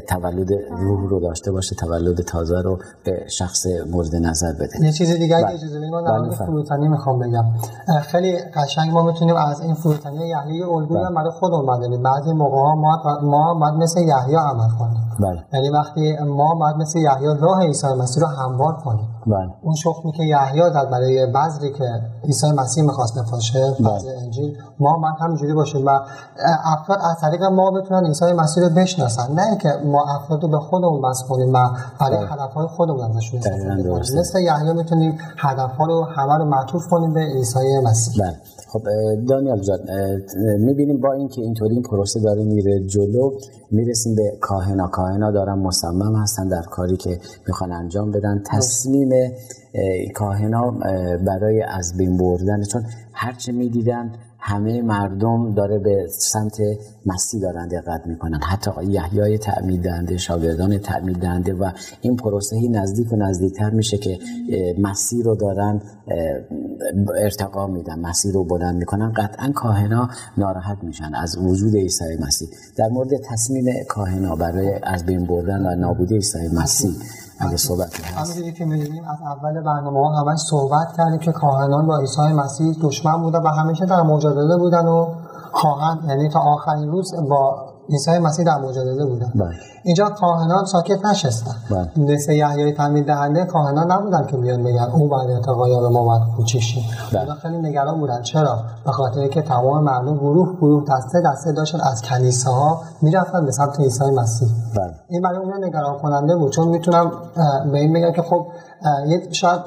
تولد 0.08 0.52
روح 0.78 1.10
رو 1.10 1.20
داشته 1.20 1.52
باشه 1.52 1.76
تولد 1.76 2.22
تازه 2.22 2.62
رو 2.62 2.78
به 3.06 3.26
شخص 3.30 3.66
مورد 3.92 4.16
نظر 4.16 4.54
بده 4.54 4.86
یه 4.86 4.92
چیز 4.92 5.12
دیگه 5.12 5.36
اگه 5.36 5.46
بله. 5.46 5.56
اجازه 5.56 5.80
بدید 5.80 5.94
من 5.94 6.04
در 6.04 6.20
بله، 6.20 6.36
فروتنی 6.36 6.88
می‌خوام 6.88 7.20
بگم 7.20 7.46
خیلی 8.02 8.38
قشنگ 8.56 8.92
ما 8.92 9.04
می‌تونیم 9.04 9.36
از 9.36 9.62
این 9.62 9.74
فروتنی 9.74 10.28
یحیی 10.28 10.64
الگویی 10.64 11.04
هم 11.04 11.08
بله. 11.08 11.16
برای 11.16 11.32
خودمون 11.32 11.78
بدونیم 11.78 12.04
بعضی 12.04 12.34
موقع 12.34 12.58
ها 12.58 12.76
ما 12.76 13.20
ما 13.22 13.54
باید 13.60 13.74
مثل 13.74 14.00
یحیی 14.00 14.36
عمل 14.36 14.70
کنیم 14.80 15.04
بله. 15.20 15.46
یعنی 15.54 15.70
وقتی 15.70 16.18
ما 16.18 16.56
باید 16.56 16.76
مثل 16.76 17.00
یحیی 17.00 17.28
راه 17.40 17.66
عیسی 17.66 17.88
مسیح 17.88 18.24
رو 18.24 18.30
هموار 18.30 18.74
کنیم 18.74 19.08
بله. 19.28 19.54
اون 19.62 19.76
شخمی 19.76 20.12
که 20.12 20.24
یحیی 20.24 20.60
داد 20.60 20.90
برای 20.92 21.26
بذری 21.26 21.74
که 21.74 21.86
عیسی 22.24 22.52
مسیح 22.52 22.84
می‌خواست 22.84 23.20
بپاشه 23.20 23.72
بذر 23.72 24.16
انجیل 24.24 24.58
ما 24.80 24.98
باید 24.98 25.16
همینجوری 25.20 25.54
باشیم 25.54 25.86
و 25.86 26.00
افراد 26.66 27.00
از 27.12 27.22
طریق 27.22 27.44
ما 27.44 27.72
بتونن 27.72 28.08
عیسی 28.08 28.34
مسیح 28.34 28.64
رو 28.64 28.70
بشناسن 28.70 29.34
نه 29.34 29.53
که 29.56 29.70
ما 29.86 30.06
افراد 30.16 30.44
رو 30.44 30.50
به 30.50 30.58
خودمون 30.58 31.02
بس 31.02 31.24
کنیم 31.30 31.54
و 31.54 31.70
برای 32.00 32.18
بله. 32.18 32.28
هدفهای 32.28 32.68
خودمون 32.68 33.02
ازشون 33.02 33.40
استفاده 33.40 33.84
کنیم. 33.84 34.20
مثل 34.20 34.40
یحیی 34.40 34.74
می‌تونیم 34.74 35.18
هدفها 35.38 35.86
رو 35.86 36.04
همه 36.04 36.38
رو 36.38 36.46
معطوف 36.46 36.88
کنیم 36.88 37.14
به 37.14 37.20
عیسی 37.20 37.80
مسیح. 37.86 38.26
بله. 38.26 38.38
خب 38.68 38.82
دانیال 39.30 39.60
جان 39.60 39.80
می‌بینیم 40.60 41.02
با 41.02 41.14
اینکه 41.14 41.42
اینطوری 41.42 41.74
این 41.74 41.84
پروسه 41.84 42.20
داره 42.20 42.44
میره 42.44 42.80
جلو 42.80 43.32
می‌رسیم 43.72 44.16
به 44.16 44.38
کاهنا. 44.42 44.88
کاهنا 44.88 45.32
دارن 45.32 45.54
مصمم 45.54 46.16
هستن 46.16 46.48
در 46.48 46.62
کاری 46.62 46.98
که 46.98 47.20
می‌خوان 47.48 47.72
انجام 47.72 48.12
بدن. 48.12 48.44
تصمیم 48.52 49.10
کاهنا 50.16 50.72
برای 51.26 51.62
از 51.62 51.98
بین 51.98 52.18
بردن 52.18 52.64
چون 52.64 52.84
هرچه 53.14 53.52
می‌دیدن 53.52 54.12
همه 54.46 54.82
مردم 54.82 55.54
داره 55.54 55.80
به 55.80 56.08
سمت 56.08 56.58
مسیح 57.06 57.42
دارن 57.42 57.68
دقت 57.68 58.08
می‌کنن. 58.08 58.40
حتی 58.44 58.72
یحیای 58.88 59.38
تعمید 59.38 59.84
دهنده 59.84 60.18
شاگردان 60.18 60.78
تعمید 60.78 61.18
دهنده 61.18 61.54
و 61.54 61.72
این 62.02 62.16
پروسه 62.16 62.70
نزدیک 62.72 63.14
و 63.14 63.16
نزدیکتر 63.16 63.70
میشه 63.70 63.98
که 63.98 64.20
مسیح 64.78 65.24
رو 65.24 65.36
دارن 65.36 65.82
ارتقا 67.18 67.68
میدن 67.68 68.00
مسیح 68.00 68.34
رو 68.34 68.44
بلند 68.44 68.76
می‌کنن 68.76 69.14
قطعا 69.18 69.52
کاهنا 69.56 70.10
ناراحت 70.38 70.78
میشن 70.84 71.16
از 71.16 71.38
وجود 71.38 71.76
عیسی 71.76 72.18
مسیح. 72.28 72.50
در 72.78 72.88
مورد 72.88 73.10
تصمیم 73.30 73.66
کاهنا 73.90 74.36
برای 74.36 74.80
از 74.84 75.06
بین 75.06 75.26
بردن 75.26 75.66
و 75.66 75.76
نابودی 75.76 76.16
عیسی 76.16 76.48
مسیح 76.56 76.92
اگه 77.40 77.58
صحبت 77.58 78.02
هست. 78.02 78.44
که 78.58 78.66
می‌دونیم 78.66 79.04
از 79.04 79.18
اول 79.22 79.62
برنامه 79.62 80.00
ها 80.00 80.22
همش 80.22 80.40
صحبت 80.40 80.88
کردیم 80.98 81.20
که 81.20 81.32
کاهنان 81.32 81.88
با 81.88 82.00
عیسی 82.00 82.22
مسیح 82.22 82.76
دشمن 82.82 83.22
بودن 83.22 83.40
و 83.40 83.48
همیشه 83.48 83.86
در 83.86 84.02
مجادله 84.02 84.58
بودن 84.58 84.86
و 84.86 85.08
خواهند 85.52 86.10
یعنی 86.10 86.30
تا 86.30 86.40
آخرین 86.40 86.92
روز 86.92 87.16
با 87.30 87.73
عیسی 87.90 88.20
مسیح 88.20 88.46
در 88.46 88.58
مجادله 88.58 89.06
بودن 89.06 89.32
بله. 89.36 89.50
اینجا 89.84 90.10
کاهنان 90.10 90.66
ساکت 90.66 91.06
نشستن 91.06 91.56
بله. 91.72 92.06
مثل 92.06 92.32
یحیای 92.32 92.74
تعمید 92.74 93.06
دهنده 93.06 93.46
کاهنان 93.46 93.92
نبودن 93.92 94.26
که 94.26 94.38
بیان 94.38 94.64
بگن 94.64 94.90
او 94.94 95.08
بعد 95.08 95.30
ارتقا 95.30 95.82
به 95.82 95.90
ما 95.90 96.04
باید 96.06 96.22
کوچیشیم 96.38 96.84
بله. 97.14 97.34
خیلی 97.34 97.58
نگران 97.58 98.00
بودن 98.00 98.22
چرا 98.22 98.60
به 98.86 98.92
خاطر 98.92 99.28
که 99.28 99.42
تمام 99.42 99.84
مردم 99.84 100.18
گروه 100.18 100.58
گروه 100.58 100.84
دسته 100.90 101.22
دسته 101.22 101.52
داشتن 101.52 101.82
از 101.82 102.02
کنیسه 102.02 102.50
ها 102.50 102.82
می‌رفتن 103.02 103.46
به 103.46 103.52
سمت 103.52 103.80
عیسی 103.80 104.12
مسیح 104.12 104.50
بله. 104.76 104.94
این 105.08 105.22
برای 105.22 105.38
اون 105.38 105.64
نگران 105.64 105.98
کننده 105.98 106.36
بود 106.36 106.52
چون 106.52 106.68
می‌تونم 106.68 107.12
به 107.72 107.78
این 107.78 107.94
بگم 107.94 108.12
که 108.12 108.22
خب 108.22 108.48
یه 109.08 109.28
شاید 109.32 109.62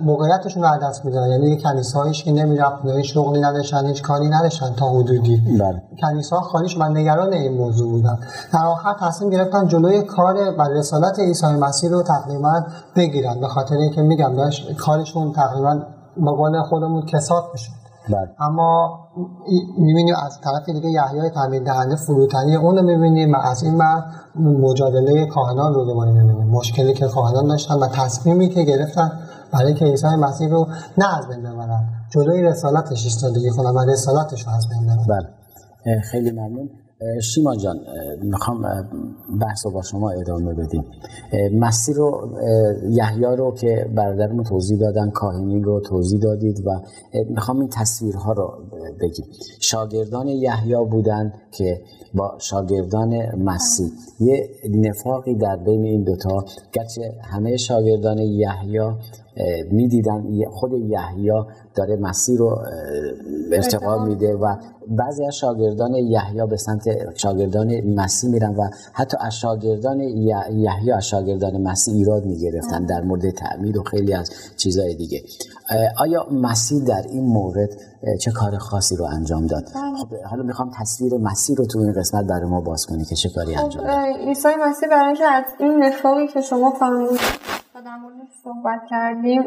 موقعیتشون 0.00 0.62
رو 0.62 0.78
دست 0.82 1.04
میدن. 1.04 1.28
یعنی 1.28 1.62
کنیسه 1.62 1.98
هایش 1.98 2.24
که 2.24 2.32
نمی‌رفت 2.32 2.86
هیچ 2.86 3.14
شغلی 3.14 3.40
نداشتن 3.40 3.86
هیچ 3.86 4.02
کاری 4.02 4.28
نداشتن 4.28 4.74
تا 4.74 4.86
حدودی. 4.86 5.42
بله. 5.60 5.82
کنیسه 6.00 6.36
ها 6.36 6.42
خالیش 6.42 6.78
من 6.78 6.96
نگران 6.96 7.32
این 7.32 7.54
موضوع 7.56 7.90
بودن. 7.90 8.18
در 8.52 8.64
آخر 8.64 8.94
تصمیم 9.00 9.30
گرفتن 9.30 9.68
جلوی 9.68 10.02
کار 10.02 10.34
و 10.58 10.62
رسالت 10.62 11.18
عیسی 11.18 11.46
مسیح 11.46 11.90
رو 11.90 12.02
تقریبا 12.02 12.64
بگیرن. 12.96 13.40
به 13.40 13.48
خاطر 13.48 13.74
اینکه 13.74 14.02
میگم 14.02 14.34
داشت 14.36 14.76
کارشون 14.76 15.32
تقریبا 15.32 15.82
مقال 16.16 16.62
خودمون 16.62 17.06
کسات 17.06 17.44
می‌شد. 17.52 17.85
بله. 18.08 18.28
اما 18.38 19.00
می‌بینیم 19.78 20.14
از 20.26 20.40
طرف 20.40 20.66
دیگه 20.66 20.90
یحیای 20.90 21.30
تعمید 21.30 21.64
دهنده 21.64 21.96
فروتنی 21.96 22.56
اون 22.56 22.76
رو 22.76 22.82
می‌بینیم 22.82 23.32
و 23.32 23.36
از 23.36 23.62
این 23.62 23.78
بعد 23.78 24.04
مجادله 24.34 25.26
کاهنان 25.26 25.74
رو 25.74 25.84
دوباره 25.84 26.12
می‌بینیم. 26.12 26.46
مشکلی 26.46 26.92
که 26.94 27.06
کاهنان 27.06 27.48
داشتن 27.48 27.74
و 27.74 27.88
تصمیمی 27.88 28.48
که 28.48 28.62
گرفتن 28.62 29.12
برای 29.52 29.74
که 29.74 29.84
عیسی 29.84 30.06
مسیح 30.06 30.48
رو 30.48 30.66
نه 30.98 31.18
از 31.18 31.28
بین 31.28 31.40
ببرن. 31.40 31.84
جلوی 32.10 32.42
رسالتش 32.42 33.04
ایستادگی 33.04 33.50
کنن 33.50 33.70
و 33.70 33.90
رسالتش 33.90 34.46
رو 34.46 34.52
از 34.52 34.68
بین 34.68 34.82
ببرن. 34.82 35.28
بله. 35.84 36.00
خیلی 36.00 36.30
ممنون. 36.30 36.70
شیما 37.22 37.56
جان 37.56 37.76
می‌خوام 38.22 38.62
بحث 39.40 39.66
رو 39.66 39.72
با 39.72 39.82
شما 39.82 40.10
ادامه 40.10 40.54
بدیم. 40.54 40.84
مسیر 41.52 41.96
رو 41.96 42.38
یحیی 42.90 43.36
رو 43.36 43.54
که 43.54 43.90
برادرمون 43.96 44.44
توضیح 44.44 44.78
دادن 44.78 45.10
کاهنین 45.10 45.64
رو 45.64 45.80
توضیح 45.80 46.20
دادید 46.20 46.66
و 46.66 46.70
می‌خوام 47.30 47.60
این 47.60 47.68
تصویرها 47.68 48.32
رو 48.32 48.52
بگیم. 49.00 49.26
شاگردان 49.60 50.28
یحیی 50.28 50.84
بودن 50.90 51.32
که 51.50 51.80
با 52.14 52.34
شاگردان 52.38 53.36
مسیح. 53.38 53.90
یه 54.20 54.48
نفاقی 54.70 55.34
در 55.34 55.56
بین 55.56 55.84
این 55.84 56.04
دوتا 56.04 56.44
گرچه 56.72 57.14
همه 57.22 57.56
شاگردان 57.56 58.18
یحیی 58.18 58.80
می‌دیدن. 59.70 60.24
خود 60.50 60.72
یحیی 60.72 61.30
داره 61.74 61.96
مسیر 61.96 62.38
رو 62.38 62.58
ارتقا 63.52 64.04
میده 64.04 64.34
و 64.34 64.56
بعضی 64.88 65.26
از 65.26 65.36
شاگردان 65.36 65.94
یحیی 65.94 66.46
به 66.50 66.56
سمت 66.56 67.16
شاگردان 67.16 67.80
مسیح 67.80 68.30
میرن 68.30 68.54
و 68.54 68.68
حتی 68.92 69.16
از 69.20 69.34
شاگردان 69.34 70.00
یحیی 70.00 70.92
از 70.92 71.06
شاگردان 71.06 71.62
مسیح 71.62 71.94
ایراد 71.94 72.24
می‌گرفتن 72.24 72.84
در 72.84 73.00
مورد 73.00 73.30
تعمیر 73.30 73.78
و 73.78 73.82
خیلی 73.82 74.14
از 74.14 74.30
چیزهای 74.56 74.94
دیگه. 74.94 75.22
آیا 76.00 76.26
مسیح 76.32 76.84
در 76.84 77.02
این 77.10 77.24
مورد 77.24 77.70
چه 78.20 78.30
کار 78.30 78.58
خاصی 78.58 78.96
رو 78.96 79.04
انجام 79.04 79.46
داد؟ 79.46 79.64
بله. 79.74 79.96
خب 79.96 80.14
حالا 80.30 80.42
می‌خوام 80.42 80.70
تصویر 80.80 81.16
مسیح 81.16 81.56
رو 81.56 81.66
تو 81.66 81.78
این 81.78 81.92
قسمت 81.92 82.24
برای 82.26 82.50
ما 82.50 82.60
باز 82.60 82.86
کنی 82.86 83.04
که 83.04 83.14
چه 83.14 83.28
کاری 83.28 83.56
خب، 83.56 83.64
انجام 83.64 83.84
داد. 83.84 83.96
عیسی 84.28 84.48
مسیح 84.48 84.88
برای 84.88 85.06
اینکه 85.06 85.24
از 85.24 85.44
این 85.60 85.84
نفاقی 85.84 86.26
که 86.26 86.40
شما 86.40 86.70
فرمودید 86.70 87.20
در 87.84 87.98
صحبت 88.44 88.86
کردیم. 88.90 89.44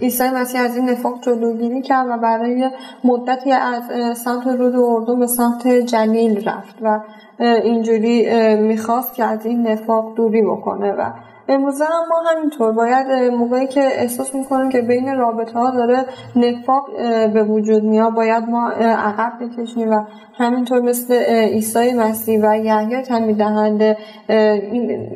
عیسی 0.00 0.28
مسیح 0.28 0.60
از 0.60 0.76
این 0.76 0.90
نفاق 0.90 1.22
جلوگیری 1.22 1.82
کرد 1.82 2.06
و 2.08 2.16
برای 2.16 2.70
مدتی 3.04 3.52
از 3.52 4.18
سمت 4.18 4.46
رود 4.46 4.76
اردن 4.76 5.18
به 5.18 5.26
سمت 5.26 5.68
جلیل 5.68 6.48
رفت 6.48 6.76
و 6.82 7.00
اینجوری 7.38 8.26
می‌خواست 8.56 9.14
که 9.14 9.24
از 9.24 9.46
این 9.46 9.68
نفاق 9.68 10.14
دوری 10.14 10.42
بکنه 10.42 10.92
و 10.92 11.10
امروزه 11.54 11.84
هم 11.84 12.08
ما 12.10 12.30
همینطور 12.30 12.72
باید 12.72 13.32
موقعی 13.32 13.66
که 13.66 13.80
احساس 13.80 14.34
می‌کنیم 14.34 14.68
که 14.70 14.82
بین 14.82 15.16
رابطه 15.16 15.58
ها 15.58 15.70
داره 15.70 16.04
نفاق 16.36 16.84
به 17.32 17.44
وجود 17.44 17.84
میاد 17.84 18.14
باید 18.14 18.44
ما 18.48 18.70
عقب 18.80 19.32
بکشیم 19.40 19.90
و 19.90 20.04
همینطور 20.34 20.80
مثل 20.80 21.14
عیسی 21.28 21.92
مسیح 21.92 22.40
و 22.42 22.56
یحیی 22.56 23.02
تعمید 23.02 23.36
دهنده 23.36 23.96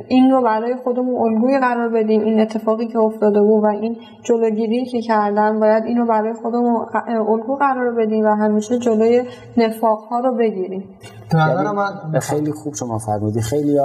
این 0.09 0.31
رو 0.31 0.42
برای 0.42 0.75
خودمون 0.75 1.14
الگوی 1.14 1.59
قرار 1.59 1.88
بدیم. 1.88 2.20
این 2.20 2.40
اتفاقی 2.40 2.87
که 2.87 2.99
افتاده 2.99 3.42
بود 3.42 3.64
و 3.64 3.66
این 3.66 3.96
جلوگیری 4.22 4.85
که 4.85 5.01
کردن 5.01 5.61
باید 5.61 5.85
این 5.85 5.99
رو 5.99 6.07
برای 6.07 6.33
خودمون 6.33 6.87
الگو 7.09 7.57
قرار 7.57 7.94
بدیم 7.94 8.25
و 8.25 8.29
همیشه 8.29 8.79
جلوی 8.79 9.22
نفاق 9.57 9.99
ها 9.99 10.20
رو 10.20 10.37
بگیریم. 10.37 10.85
یعنی 11.34 12.20
خیلی 12.20 12.52
خوب 12.52 12.74
شما 12.74 12.98
فرمودی. 12.98 13.40
خیلی 13.40 13.78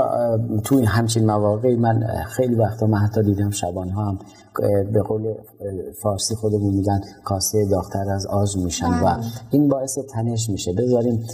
تو 0.63 0.75
این 0.75 0.85
همچین 0.85 1.25
مواقعی 1.25 1.75
من 1.75 2.07
خیلی 2.27 2.55
وقتا 2.55 2.87
من 2.87 2.97
حتی 2.97 3.23
دیدم 3.23 3.49
شبان 3.49 3.89
ها 3.89 4.05
هم 4.05 4.19
به 4.93 5.01
قول 5.01 5.33
فارسی 6.01 6.35
خودمون 6.35 6.73
میگن 6.73 7.01
کاسه 7.23 7.65
داختر 7.65 8.09
از 8.09 8.25
آج 8.25 8.57
میشن 8.57 8.87
و 8.87 9.05
بله. 9.05 9.23
این 9.51 9.67
باعث 9.67 9.97
تنش 9.97 10.49
میشه. 10.49 10.73
بذاریم 10.73 11.27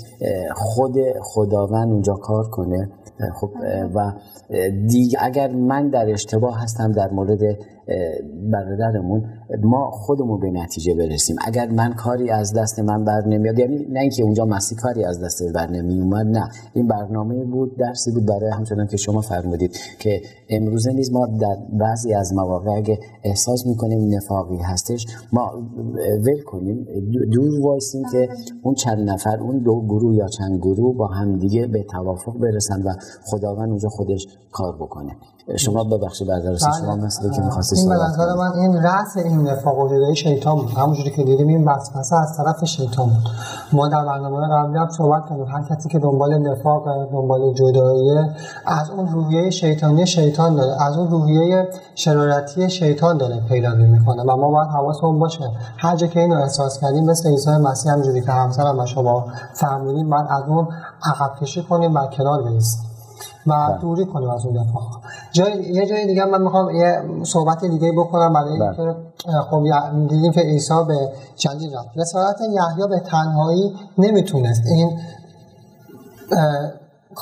خود 0.56 0.96
خداوند 1.22 1.92
اونجا 1.92 2.14
کار 2.14 2.50
کنه. 2.50 2.90
خب 3.36 3.50
و 3.96 4.12
دیگه 4.88 5.18
اگر 5.22 5.52
من 5.52 5.90
در 5.90 6.10
اشتباه 6.10 6.64
هستم 6.64 6.92
در 6.92 7.10
مورد 7.12 7.40
برادرمون 8.52 9.24
ما 9.64 9.92
خودمون 9.92 10.40
به 10.40 10.52
نتیجه 10.52 10.96
برسیم. 10.96 11.36
اگر 11.46 11.70
من 11.70 11.94
کاری 11.94 12.30
از 12.30 12.54
دست 12.54 12.80
من 12.80 13.04
بر 13.04 13.28
نمیاد 13.28 13.60
یعنی 13.60 13.86
نه 13.90 14.00
اینکه 14.00 14.24
اونجا 14.24 14.46
مسیح 14.46 14.78
کاری 14.78 15.04
از 15.04 15.24
دست 15.24 15.54
بر 15.54 15.70
نمی 15.70 16.02
اومد 16.02 16.26
نه. 16.26 16.50
این 16.74 16.88
برنامه 16.88 17.46
بود 17.46 17.78
درسی 17.78 18.12
بود 18.12 18.26
برای 18.26 18.52
همچنان 18.52 18.88
که 18.88 18.98
شما 18.98 19.22
فرمودید 19.22 19.78
که 20.00 20.22
امروزه 20.50 20.94
نیز 20.94 21.12
ما 21.12 21.26
در 21.26 21.58
بعضی 21.80 22.14
از 22.14 22.34
مواقع 22.34 22.72
اگه 22.72 23.00
احساس 23.24 23.68
می‌کنیم 23.68 24.16
نفاقی 24.16 24.58
هستش 24.58 25.06
ما 25.34 25.52
ول 26.26 26.42
کنیم 26.46 26.88
دور 27.32 27.62
وایسیم 27.62 28.04
که 28.12 28.30
اون 28.64 28.74
چند 28.74 29.10
نفر 29.10 29.40
اون 29.40 29.58
دو 29.58 29.82
گروه 29.82 30.16
یا 30.16 30.28
چند 30.28 30.58
گروه 30.58 30.98
با 30.98 31.08
هم 31.08 31.38
دیگه 31.38 31.68
به 31.68 31.84
توافق 31.84 32.38
برسن 32.38 32.82
و 32.82 32.94
خداوند 33.24 33.70
اونجا 33.70 33.90
خودش 33.90 34.28
کار 34.52 34.76
بکنه. 34.76 35.16
شما 35.56 35.84
ببخشید 35.84 36.28
بعد 36.28 36.46
از 36.46 36.60
شما 36.82 36.96
مثلا 36.96 37.30
که 37.30 37.42
می‌خواستی 37.42 37.76
این 37.76 37.94
نظر. 37.94 38.36
من 38.36 38.54
این 38.54 38.84
رأس 38.84 39.18
این 39.18 39.48
نفاق 39.48 39.80
و 39.80 39.88
جدایی 39.88 40.16
شیطان 40.16 40.56
بود. 40.56 40.70
همونجوری 40.70 41.12
که 41.12 41.24
دیدیم 41.24 41.48
این 41.48 41.68
وسوسه 41.68 42.16
از 42.16 42.38
طرف 42.38 42.66
شیطان 42.66 43.06
بود. 43.06 43.32
ما 43.74 43.88
در 43.88 44.06
برنامه 44.06 44.48
قبلی 44.48 44.78
هم 44.78 44.90
صحبت 44.90 45.30
کردیم. 45.30 45.46
هر 45.46 45.64
کسی 45.70 45.90
که 45.90 46.00
دنبال 46.00 46.38
نفاق 46.38 47.12
دنبال 47.12 47.54
جدایی 47.54 48.12
از 48.66 48.90
اون 48.90 49.08
روحیه 49.08 49.50
شیطانی 49.50 50.06
شیطان 50.06 50.56
داره. 50.56 50.84
از 50.84 50.98
اون 50.98 51.12
روحیه 51.12 51.70
شرارتی 51.96 52.70
شیطان 52.70 53.18
داره 53.18 53.40
پیروی 53.40 53.88
می‌کنه. 53.88 54.24
و 54.24 54.36
ما 54.36 54.52
باید 54.52 54.68
حواسمون 54.68 55.20
باشه. 55.20 55.52
هر 55.78 55.96
جا 55.96 56.08
که 56.08 56.20
اینو 56.20 56.36
احساس 56.36 56.80
کردیم 56.80 57.06
مثل 57.06 57.30
عیسی 57.30 57.50
مسیح 57.50 57.92
همونجوری 57.92 58.22
که 58.22 58.32
همسرم 58.32 58.80
و 58.80 58.86
شما 58.86 59.26
فهمیدیم 59.54 60.10
بعد 60.10 60.26
از 60.30 60.44
اون 60.48 60.68
عقب 61.04 61.36
کشی 61.42 61.64
کنیم 61.64 61.96
و 61.96 62.08
کنار 62.08 62.44
بیستیم 62.44 62.97
و 63.48 63.78
دوری 63.82 64.06
کنیم 64.06 64.30
از 64.30 64.46
اون 64.46 64.58
نفاق 64.58 65.02
جای 65.32 65.52
یه 65.52 65.86
جای 65.86 66.06
دیگه 66.06 66.26
من 66.26 66.42
می‌خوام 66.42 66.76
یه 66.76 67.02
صحبت 67.24 67.66
دیگه 67.66 67.92
بکنم 67.92 68.34
برای 68.34 68.60
بله. 68.60 68.80
اینکه 68.80 68.96
خب 69.50 69.64
دیدیم 70.08 70.32
که 70.32 70.42
عیسی 70.42 70.74
به 70.88 71.12
جلیل 71.36 71.76
رفت. 71.76 71.90
رسالت 71.96 72.42
یحیی 72.42 72.88
به 72.90 73.00
تنهایی 73.00 73.76
نمی‌تونست. 73.98 74.62
این 74.68 75.00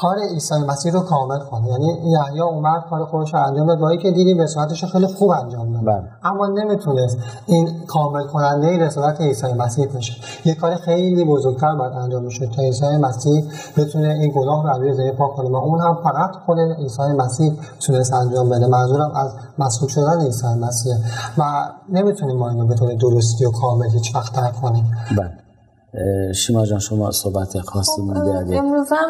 کار 0.02 0.16
عیسی 0.20 0.56
مسیح 0.68 0.94
رو 0.94 1.00
کامل 1.00 1.40
کنه. 1.40 1.68
یعنی 1.68 1.86
یحیی 1.86 2.42
اومد 2.42 2.84
کار 2.90 3.06
خودش 3.06 3.34
رو 3.34 3.48
انجام 3.48 3.68
داد. 3.68 3.80
با 3.80 3.90
اینکه 3.90 4.12
دیدیم 4.12 4.42
رسالتش 4.42 4.84
رو 4.84 4.90
خیلی 4.90 5.08
خوب 5.08 5.30
انجام 5.30 5.74
داد. 5.74 5.86
بله. 5.86 6.10
اما 6.24 6.48
نمی‌تونست 6.48 7.18
این 7.46 7.70
کامل 7.88 8.24
کننده 8.24 8.78
رسالت 8.78 9.22
عیسی 9.22 9.54
مسیح 9.54 9.88
بشه 9.96 10.14
یه 10.46 10.56
کار 10.56 10.76
خیلی 10.76 11.26
بزرگتر 11.26 11.76
باید 11.76 11.94
انجام 11.94 12.26
بشه 12.26 12.48
تا 12.48 12.62
عیسی 12.62 12.98
مسیح 12.98 13.44
بتونه 13.78 14.08
این 14.08 14.32
گناه 14.36 14.64
رو 14.64 14.82
روی 14.82 14.94
زمین 14.94 15.12
پاک 15.12 15.36
کنه. 15.36 15.50
و 15.50 15.56
اون 15.56 15.82
هم 15.82 15.98
فقط 16.04 16.32
خود 16.46 16.58
عیسی 16.60 17.02
مسیح 17.18 17.54
تونست 17.80 18.14
انجام 18.14 18.50
بده. 18.50 18.68
منظورم 18.68 19.12
از 19.16 19.32
مسئول 19.60 19.90
شدن 19.90 20.22
عیسی 20.22 20.48
مسیح. 20.48 20.96
و 21.38 21.44
نمی‌تونیم 21.90 22.38
ما 22.38 22.50
اینو 22.50 22.68
به 22.68 22.76
درستی 22.96 23.46
و 23.46 23.52
کامل 23.52 23.90
هیچ 23.90 24.16
وقت 24.16 24.62
کنیم. 24.62 24.92
بله. 25.18 25.45
شیما 26.36 26.66
جان 26.66 26.80
شما 26.80 27.12
صحبت 27.12 27.58
خاصی 27.60 28.02
مونده 28.02 28.40
اگه 28.40 28.62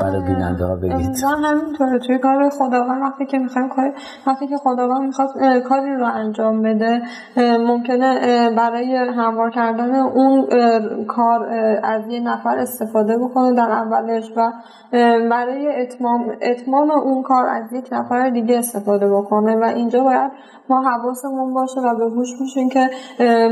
برای 0.02 0.22
بیننده 0.22 0.66
ها 0.66 0.76
بگید. 0.76 0.92
امروز 0.92 1.24
هم 1.24 1.44
همینطوره. 1.44 2.00
توی 2.00 2.18
کار 2.18 2.50
خداوند 2.50 3.02
وقتی 3.02 3.26
که 3.26 3.38
می‌خوایم 3.38 3.70
کار 3.70 3.94
وقتی 4.28 4.48
که 4.48 4.58
خداوند 4.58 5.02
می‌خواد 5.02 5.30
کاری 5.70 5.96
رو 5.96 6.06
انجام 6.14 6.62
بده 6.62 7.02
ممکنه 7.38 8.50
برای 8.58 8.96
هموار 8.96 9.52
کردن 9.52 9.96
اون 9.96 10.48
کار 11.06 11.50
از 11.84 12.08
یه 12.08 12.20
نفر 12.20 12.58
استفاده 12.58 13.18
بکنه 13.18 13.54
در 13.54 13.72
اولش 13.72 14.32
و 14.38 14.52
برای 15.30 15.82
اتمام 15.82 16.32
اتمام 16.42 16.92
اون 16.92 17.24
کار 17.24 17.46
از 17.46 17.74
یک 17.74 17.90
نفر 17.92 18.30
دیگه 18.30 18.58
استفاده 18.58 19.10
بکنه 19.10 19.56
و 19.56 19.64
اینجا 19.64 20.04
باید 20.04 20.32
ما 20.70 20.82
حواسمون 20.82 21.54
باشه 21.54 21.80
و 21.80 21.96
به 21.96 22.06
هوش 22.06 22.30
میشیم 22.42 22.70
که 22.70 22.90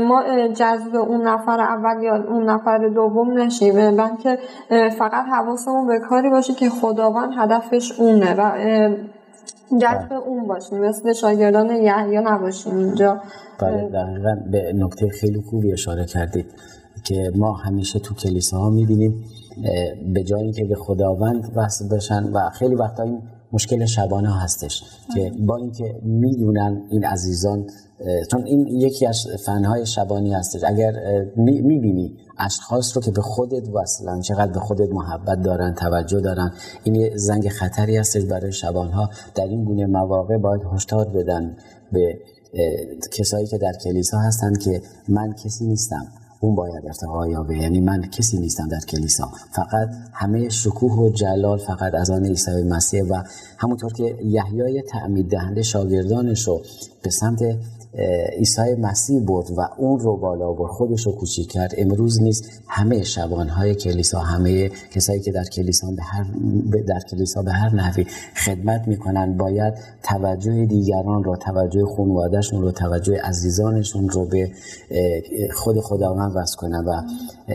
ما 0.08 0.22
جذب 0.46 0.96
اون 0.96 1.28
نفر 1.28 1.60
اول 1.60 2.02
یا 2.02 2.24
اون 2.28 2.50
نفر 2.50 2.88
دوم 2.88 3.23
نشیم 3.32 3.78
اه، 3.78 3.90
بلکه 3.90 4.38
فقط 4.98 5.24
حواسمون 5.32 5.86
به 5.86 5.98
کاری 5.98 6.30
باشه 6.30 6.54
که 6.54 6.70
خداوند 6.70 7.32
هدفش 7.38 8.00
اونه 8.00 8.34
و 8.34 8.50
جذب 9.78 10.12
اون 10.12 10.46
باشیم. 10.46 10.78
مثل 10.78 11.12
شاگردان 11.12 11.70
یحیی 11.70 12.18
نباشیم 12.18 12.76
اینجا. 12.76 13.20
بله 13.60 13.88
دقیقا 13.88 14.36
به 14.50 14.72
نکته 14.72 15.08
خیلی 15.08 15.40
خوبی 15.50 15.72
اشاره 15.72 16.04
کردید 16.04 16.46
که 17.04 17.32
ما 17.36 17.52
همیشه 17.52 17.98
تو 17.98 18.14
کلیساها 18.14 18.70
می‌بینیم 18.70 19.24
به 20.14 20.22
جای 20.22 20.42
اینکه 20.42 20.64
به 20.64 20.74
خداوند 20.74 21.52
وصل 21.56 21.96
بشن 21.96 22.24
و 22.32 22.50
خیلی 22.50 22.74
وقتا 22.74 23.02
این 23.02 23.22
مشکل 23.54 23.84
شبانه 23.84 24.40
هستش 24.42 24.82
که 25.14 25.32
با 25.38 25.56
اینکه 25.56 26.00
می‌دونن 26.02 26.82
این 26.90 27.04
عزیزان 27.04 27.66
چون 28.30 28.44
این 28.46 28.66
یکی 28.66 29.06
از 29.06 29.26
فنهای 29.46 29.86
شبانی 29.86 30.34
هستش. 30.34 30.64
اگر 30.64 30.92
می‌بینی 31.36 32.16
اشخاص 32.38 32.96
رو 32.96 33.02
که 33.02 33.10
به 33.10 33.22
خودت 33.22 33.68
وصلن 33.68 34.20
چقدر 34.20 34.52
به 34.52 34.60
خودت 34.60 34.88
محبت 34.92 35.42
دارن 35.42 35.74
توجه 35.74 36.20
دارن 36.20 36.52
این 36.84 36.94
یه 36.94 37.12
زنگ 37.16 37.48
خطری 37.48 37.96
هستش 37.96 38.24
برای 38.24 38.52
شبانها. 38.52 39.10
در 39.34 39.44
این 39.44 39.64
گونه 39.64 39.86
مواقع 39.86 40.36
باید 40.36 40.60
هشدار 40.72 41.08
بدن 41.08 41.56
به 41.92 42.18
کسایی 43.12 43.46
که 43.46 43.58
در 43.58 43.72
کلیسا 43.84 44.18
هستند 44.18 44.58
که 44.58 44.82
من 45.08 45.32
کسی 45.32 45.66
نیستم. 45.66 46.06
اون 46.44 46.54
باید 46.54 46.86
ارتقا 46.86 47.28
یابه 47.28 47.56
یعنی 47.56 47.80
من 47.80 48.02
کسی 48.02 48.38
نیستم 48.38 48.68
در 48.68 48.80
کلیسا. 48.80 49.30
فقط 49.50 49.88
همه 50.12 50.48
شکوه 50.48 50.92
و 50.92 51.10
جلال 51.10 51.58
فقط 51.58 51.94
از 51.94 52.10
آن 52.10 52.24
عیسی 52.26 52.62
مسیح 52.62 53.02
و 53.02 53.22
همونطور 53.58 53.92
که 53.92 54.16
یحیای 54.24 54.82
تعمید 54.82 55.30
دهنده 55.30 55.62
شاگردانش 55.62 56.48
رو 56.48 56.62
به 57.02 57.10
سمت 57.10 57.42
عیسی 58.38 58.74
مسیح 58.78 59.20
برد 59.20 59.50
و 59.50 59.68
اون 59.76 60.00
رو 60.00 60.16
بالا 60.16 60.52
برد 60.52 60.70
خودش 60.70 61.06
رو 61.06 61.12
کوچیک 61.12 61.50
کرد. 61.50 61.74
امروز 61.78 62.22
نیست 62.22 62.44
همه 62.68 63.02
شبانهای 63.02 63.74
کلیسا 63.74 64.18
همه 64.18 64.68
کسایی 64.68 65.20
که 65.20 65.32
در 65.32 65.44
کلیسا 65.44 65.90
به 65.90 66.02
هر 66.02 66.26
در 66.86 67.00
کلیسا 67.10 67.42
به 67.42 67.52
هر 67.52 67.74
نحوی 67.74 68.06
خدمت 68.44 68.88
می‌کنن 68.88 69.36
باید 69.36 69.74
توجه 70.02 70.66
دیگران 70.66 71.24
رو 71.24 71.36
توجه 71.36 71.84
خانوادهشون 71.96 72.62
رو 72.62 72.70
توجه 72.70 73.20
عزیزانشون 73.20 74.08
رو 74.08 74.26
به 74.26 74.50
خود 75.54 75.80
خداوند 75.80 76.32
وصل 76.36 76.56
کنن 76.56 76.84
و 76.84 77.02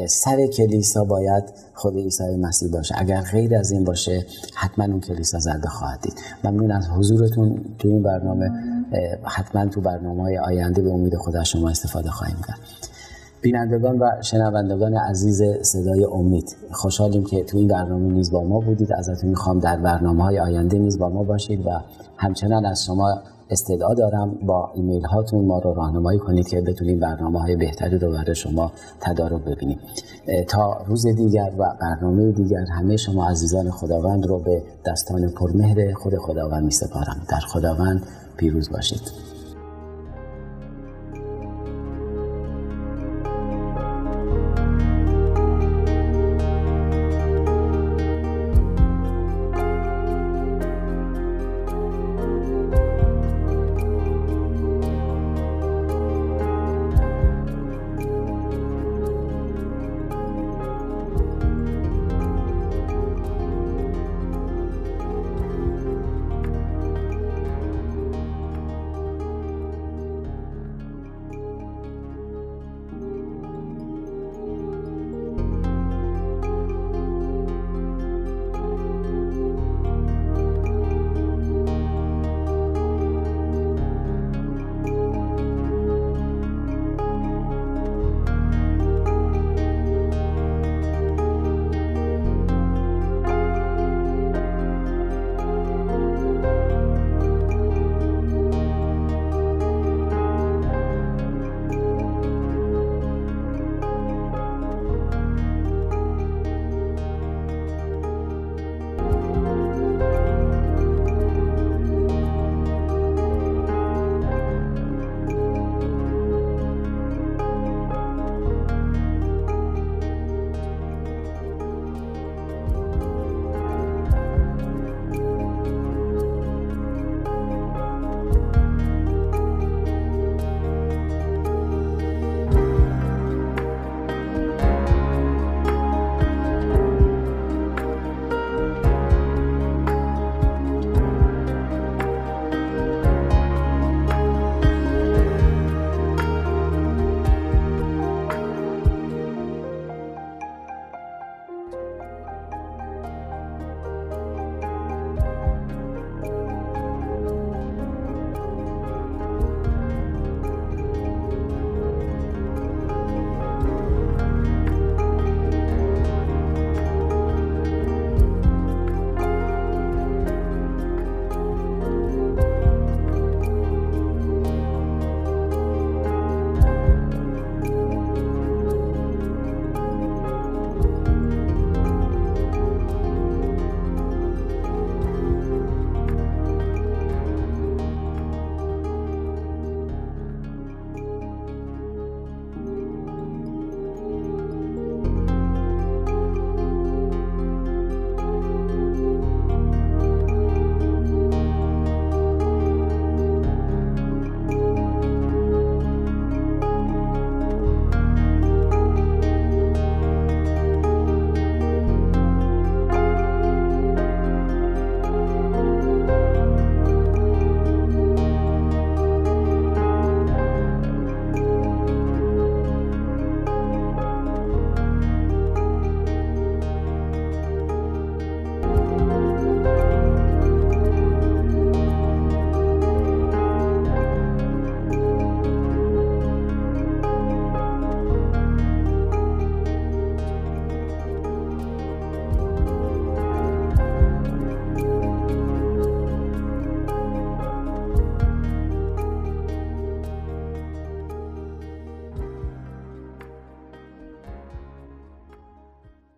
سر 0.07 0.47
کلیسا 0.47 1.03
باید 1.03 1.43
خود 1.73 1.97
عیسی 1.97 2.37
مسیح 2.41 2.71
باشه. 2.71 2.95
اگر 2.97 3.21
غیر 3.21 3.55
از 3.55 3.71
این 3.71 3.83
باشه 3.83 4.25
حتما 4.55 4.85
اون 4.85 4.99
کلیسا 4.99 5.39
زده 5.39 5.67
خواهد 5.67 6.01
دید. 6.01 6.13
ممنون 6.43 6.71
از 6.71 6.87
حضورتون 6.87 7.61
تو 7.79 7.87
این 7.87 8.03
برنامه. 8.03 8.51
حتما 9.23 9.65
تو 9.65 9.81
برنامه 9.81 10.21
های 10.23 10.37
آینده 10.37 10.81
به 10.81 10.89
امید 10.89 11.15
خدا 11.15 11.43
شما 11.43 11.69
استفاده 11.69 12.09
خواهیم 12.09 12.37
کرد. 12.47 12.59
بینندگان 13.41 13.99
و 13.99 14.09
شنوندگان 14.21 14.93
عزیز 14.93 15.43
صدای 15.61 16.05
امید 16.11 16.55
خوشحالیم 16.71 17.23
که 17.23 17.43
تو 17.43 17.57
این 17.57 17.67
برنامه 17.67 18.13
نیز 18.13 18.31
با 18.31 18.43
ما 18.43 18.59
بودید. 18.59 18.93
ازتون 18.93 19.29
می‌خوام 19.29 19.59
در 19.59 19.77
برنامه 19.77 20.23
های 20.23 20.39
آینده 20.39 20.77
نیز 20.77 20.99
با 20.99 21.09
ما 21.09 21.23
باشید 21.23 21.67
و 21.67 21.69
همچنان 22.17 22.65
از 22.65 22.85
شما 22.85 23.21
استدعا 23.49 23.93
دارم. 23.93 24.35
با 24.45 24.71
ایمیل 24.75 25.05
هاتون 25.05 25.45
ما 25.45 25.59
رو 25.59 25.73
راهنمایی 25.73 26.19
کنید 26.19 26.47
که 26.47 26.61
بتونیم 26.61 26.99
برنامه 26.99 27.39
های 27.39 27.55
بهتری 27.55 27.97
رو 27.97 28.11
برای 28.11 28.35
شما 28.35 28.71
تدارک 29.01 29.43
ببینیم. 29.43 29.79
تا 30.47 30.83
روز 30.87 31.07
دیگر 31.07 31.51
و 31.57 31.73
برنامه 31.81 32.31
دیگر 32.31 32.65
همه 32.79 32.97
شما 32.97 33.29
عزیزان 33.29 33.71
خداوند 33.71 34.27
رو 34.27 34.39
به 34.39 34.63
دستان 34.85 35.29
پرمهر 35.29 35.93
خود 35.93 36.17
خداوند 36.17 36.63
می 36.63 36.71
سپارم 36.71 37.25
در 37.29 37.39
خداوند 37.39 38.03
پیروز 38.39 38.69
باشید. 38.69 39.28